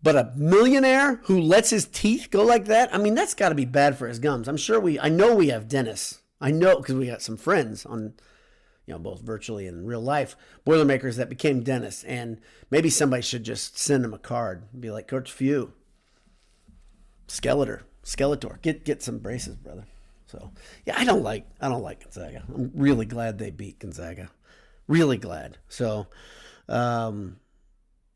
But 0.01 0.15
a 0.15 0.31
millionaire 0.35 1.19
who 1.23 1.41
lets 1.41 1.69
his 1.69 1.85
teeth 1.85 2.29
go 2.31 2.43
like 2.43 2.65
that, 2.65 2.93
I 2.93 2.97
mean, 2.97 3.15
that's 3.15 3.33
got 3.33 3.49
to 3.49 3.55
be 3.55 3.65
bad 3.65 3.97
for 3.97 4.07
his 4.07 4.19
gums. 4.19 4.47
I'm 4.47 4.57
sure 4.57 4.79
we, 4.79 4.99
I 4.99 5.09
know 5.09 5.35
we 5.35 5.49
have 5.49 5.67
dentists. 5.67 6.21
I 6.39 6.51
know 6.51 6.77
because 6.77 6.95
we 6.95 7.07
got 7.07 7.21
some 7.21 7.35
friends 7.35 7.85
on 7.85 8.13
you 8.87 8.93
know, 8.93 8.99
both 8.99 9.21
virtually 9.21 9.67
and 9.67 9.85
real 9.85 10.01
life, 10.01 10.37
Boilermakers 10.63 11.17
that 11.17 11.29
became 11.29 11.61
dentists. 11.61 12.05
And 12.05 12.39
maybe 12.71 12.89
somebody 12.89 13.21
should 13.21 13.43
just 13.43 13.77
send 13.77 14.03
them 14.03 14.13
a 14.13 14.17
card 14.17 14.63
and 14.71 14.81
be 14.81 14.89
like, 14.89 15.07
Coach 15.07 15.31
Few, 15.31 15.73
Skeletor, 17.27 17.81
Skeletor, 18.07 18.61
get 18.61 18.85
get 18.85 19.03
some 19.03 19.19
braces, 19.19 19.55
brother. 19.55 19.85
So 20.27 20.51
yeah, 20.85 20.95
I 20.97 21.05
don't 21.05 21.23
like 21.23 21.45
I 21.61 21.69
don't 21.69 21.83
like 21.83 22.03
Gonzaga. 22.03 22.43
I'm 22.47 22.71
really 22.73 23.05
glad 23.05 23.37
they 23.37 23.51
beat 23.51 23.79
Gonzaga. 23.79 24.29
Really 24.87 25.17
glad. 25.17 25.57
So 25.69 26.07
um 26.69 27.37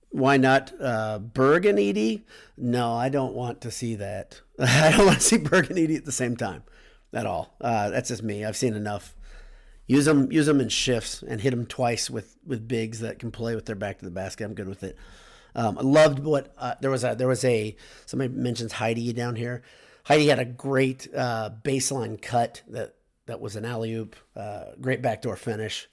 why 0.10 0.36
not 0.36 0.74
uh, 0.82 1.20
and 1.22 1.34
Edey? 1.34 2.24
No, 2.58 2.94
I 2.94 3.08
don't 3.08 3.34
want 3.34 3.62
to 3.62 3.72
see 3.72 3.96
that. 3.96 4.42
I 4.60 4.92
don't 4.92 5.06
want 5.06 5.20
to 5.20 5.24
see 5.24 5.38
Berg 5.38 5.70
and 5.70 5.80
Edey 5.80 5.96
at 5.96 6.06
the 6.06 6.12
same 6.12 6.36
time 6.36 6.64
at 7.14 7.26
all. 7.26 7.56
Uh, 7.62 7.90
that's 7.90 8.10
just 8.10 8.22
me. 8.22 8.44
I've 8.44 8.58
seen 8.58 8.74
enough 8.74 9.16
Use 9.92 10.06
them, 10.06 10.32
use 10.32 10.46
them 10.46 10.62
in 10.62 10.70
shifts, 10.70 11.22
and 11.22 11.42
hit 11.42 11.50
them 11.50 11.66
twice 11.66 12.10
with 12.10 12.38
with 12.46 12.66
bigs 12.66 13.02
that 13.02 13.20
can 13.20 13.30
play 13.30 13.56
with 13.56 13.66
their 13.66 13.76
back 13.76 14.00
to 14.00 14.06
the 14.06 14.12
basket. 14.12 14.46
I'm 14.46 14.54
good 14.54 14.70
with 14.70 14.84
it. 14.84 14.96
Um, 15.56 15.78
I 15.78 15.82
loved 15.82 16.20
what 16.20 16.54
uh, 16.58 16.76
there 16.82 16.92
was 16.92 17.04
a 17.04 17.16
there 17.16 17.28
was 17.28 17.44
a 17.44 17.76
somebody 18.06 18.34
mentions 18.34 18.74
Heide 18.74 19.16
down 19.16 19.36
here. 19.36 19.64
Heide 20.06 20.28
had 20.28 20.40
a 20.40 20.46
great 20.46 21.08
uh, 21.16 21.52
baseline 21.64 22.22
cut 22.22 22.62
that 22.70 22.96
that 23.26 23.42
was 23.42 23.56
an 23.56 23.66
alley 23.66 23.94
oop, 23.94 24.16
uh, 24.36 24.66
great 24.80 25.02
backdoor 25.02 25.36
finish. 25.36 25.88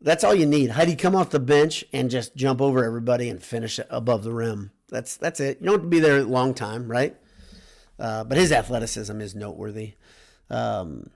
That's 0.00 0.22
all 0.22 0.34
you 0.34 0.46
need. 0.46 0.70
Heide 0.70 0.98
come 0.98 1.16
off 1.16 1.30
the 1.30 1.40
bench 1.40 1.84
and 1.92 2.10
just 2.10 2.36
jump 2.36 2.60
over 2.60 2.84
everybody 2.84 3.28
and 3.28 3.42
finish 3.42 3.80
above 3.90 4.22
the 4.22 4.32
rim. 4.32 4.70
That's 4.88 5.16
that's 5.16 5.40
it. 5.40 5.58
You 5.60 5.66
don't 5.66 5.74
have 5.74 5.82
to 5.82 5.88
be 5.88 6.00
there 6.00 6.18
a 6.18 6.24
long 6.24 6.54
time, 6.54 6.90
right? 6.90 7.16
Uh, 7.98 8.24
but 8.24 8.38
his 8.38 8.52
athleticism 8.52 9.20
is 9.20 9.34
noteworthy. 9.34 9.94
Um, 10.50 11.10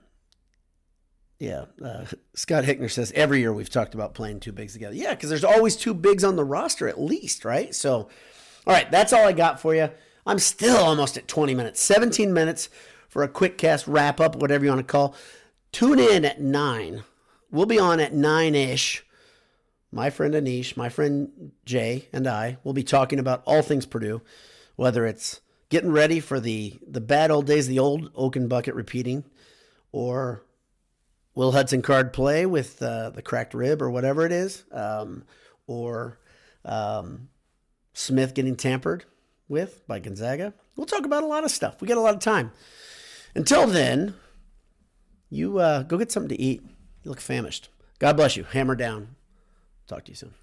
yeah, 1.39 1.65
uh, 1.83 2.05
Scott 2.35 2.63
Hickner 2.63 2.89
says 2.89 3.11
every 3.15 3.39
year 3.39 3.53
we've 3.53 3.69
talked 3.69 3.93
about 3.93 4.13
playing 4.13 4.39
two 4.39 4.51
bigs 4.51 4.73
together. 4.73 4.95
Yeah, 4.95 5.11
because 5.11 5.29
there's 5.29 5.43
always 5.43 5.75
two 5.75 5.93
bigs 5.93 6.23
on 6.23 6.35
the 6.35 6.43
roster 6.43 6.87
at 6.87 7.01
least, 7.01 7.43
right? 7.43 7.73
So, 7.75 7.95
all 8.65 8.73
right, 8.73 8.89
that's 8.89 9.13
all 9.13 9.25
I 9.25 9.33
got 9.33 9.59
for 9.59 9.75
you. 9.75 9.89
I'm 10.25 10.39
still 10.39 10.77
almost 10.77 11.17
at 11.17 11.27
20 11.27 11.53
minutes, 11.53 11.81
17 11.81 12.33
minutes 12.33 12.69
for 13.09 13.23
a 13.23 13.27
quick 13.27 13.57
cast 13.57 13.87
wrap 13.87 14.19
up, 14.19 14.35
whatever 14.37 14.63
you 14.63 14.71
want 14.71 14.79
to 14.79 14.91
call. 14.91 15.15
Tune 15.71 15.99
in 15.99 16.23
at 16.23 16.39
nine. 16.39 17.03
We'll 17.51 17.65
be 17.65 17.79
on 17.79 17.99
at 17.99 18.13
nine 18.13 18.55
ish. 18.55 19.05
My 19.91 20.09
friend 20.09 20.33
Anish, 20.33 20.75
my 20.75 20.89
friend 20.89 21.51
Jay, 21.65 22.07
and 22.11 22.25
I 22.25 22.57
will 22.63 22.73
be 22.73 22.83
talking 22.83 23.19
about 23.19 23.43
all 23.45 23.61
things 23.61 23.85
Purdue, 23.85 24.21
whether 24.75 25.05
it's 25.05 25.41
getting 25.69 25.91
ready 25.91 26.19
for 26.19 26.39
the 26.39 26.79
the 26.87 27.01
bad 27.01 27.29
old 27.29 27.45
days, 27.45 27.67
the 27.67 27.77
old 27.77 28.09
Oaken 28.15 28.47
bucket 28.47 28.73
repeating, 28.73 29.23
or 29.91 30.43
Will 31.35 31.51
Hudson 31.51 31.81
card 31.81 32.13
play 32.13 32.45
with 32.45 32.81
uh, 32.81 33.09
the 33.09 33.21
cracked 33.21 33.53
rib 33.53 33.81
or 33.81 33.89
whatever 33.89 34.25
it 34.25 34.31
is, 34.31 34.63
um, 34.71 35.23
or 35.67 36.19
um, 36.63 37.29
Smith 37.93 38.33
getting 38.33 38.55
tampered 38.55 39.05
with 39.47 39.85
by 39.87 39.99
Gonzaga. 39.99 40.53
We'll 40.75 40.85
talk 40.85 41.05
about 41.05 41.23
a 41.23 41.27
lot 41.27 41.43
of 41.43 41.51
stuff. 41.51 41.81
We 41.81 41.87
got 41.87 41.97
a 41.97 42.01
lot 42.01 42.15
of 42.15 42.19
time. 42.21 42.51
Until 43.35 43.67
then, 43.67 44.15
you 45.29 45.57
uh, 45.57 45.83
go 45.83 45.97
get 45.97 46.11
something 46.11 46.35
to 46.35 46.41
eat. 46.41 46.61
You 47.03 47.09
look 47.09 47.19
famished. 47.19 47.69
God 47.99 48.15
bless 48.15 48.37
you. 48.37 48.43
Hammer 48.43 48.75
down. 48.75 49.15
Talk 49.87 50.05
to 50.05 50.11
you 50.11 50.15
soon. 50.15 50.33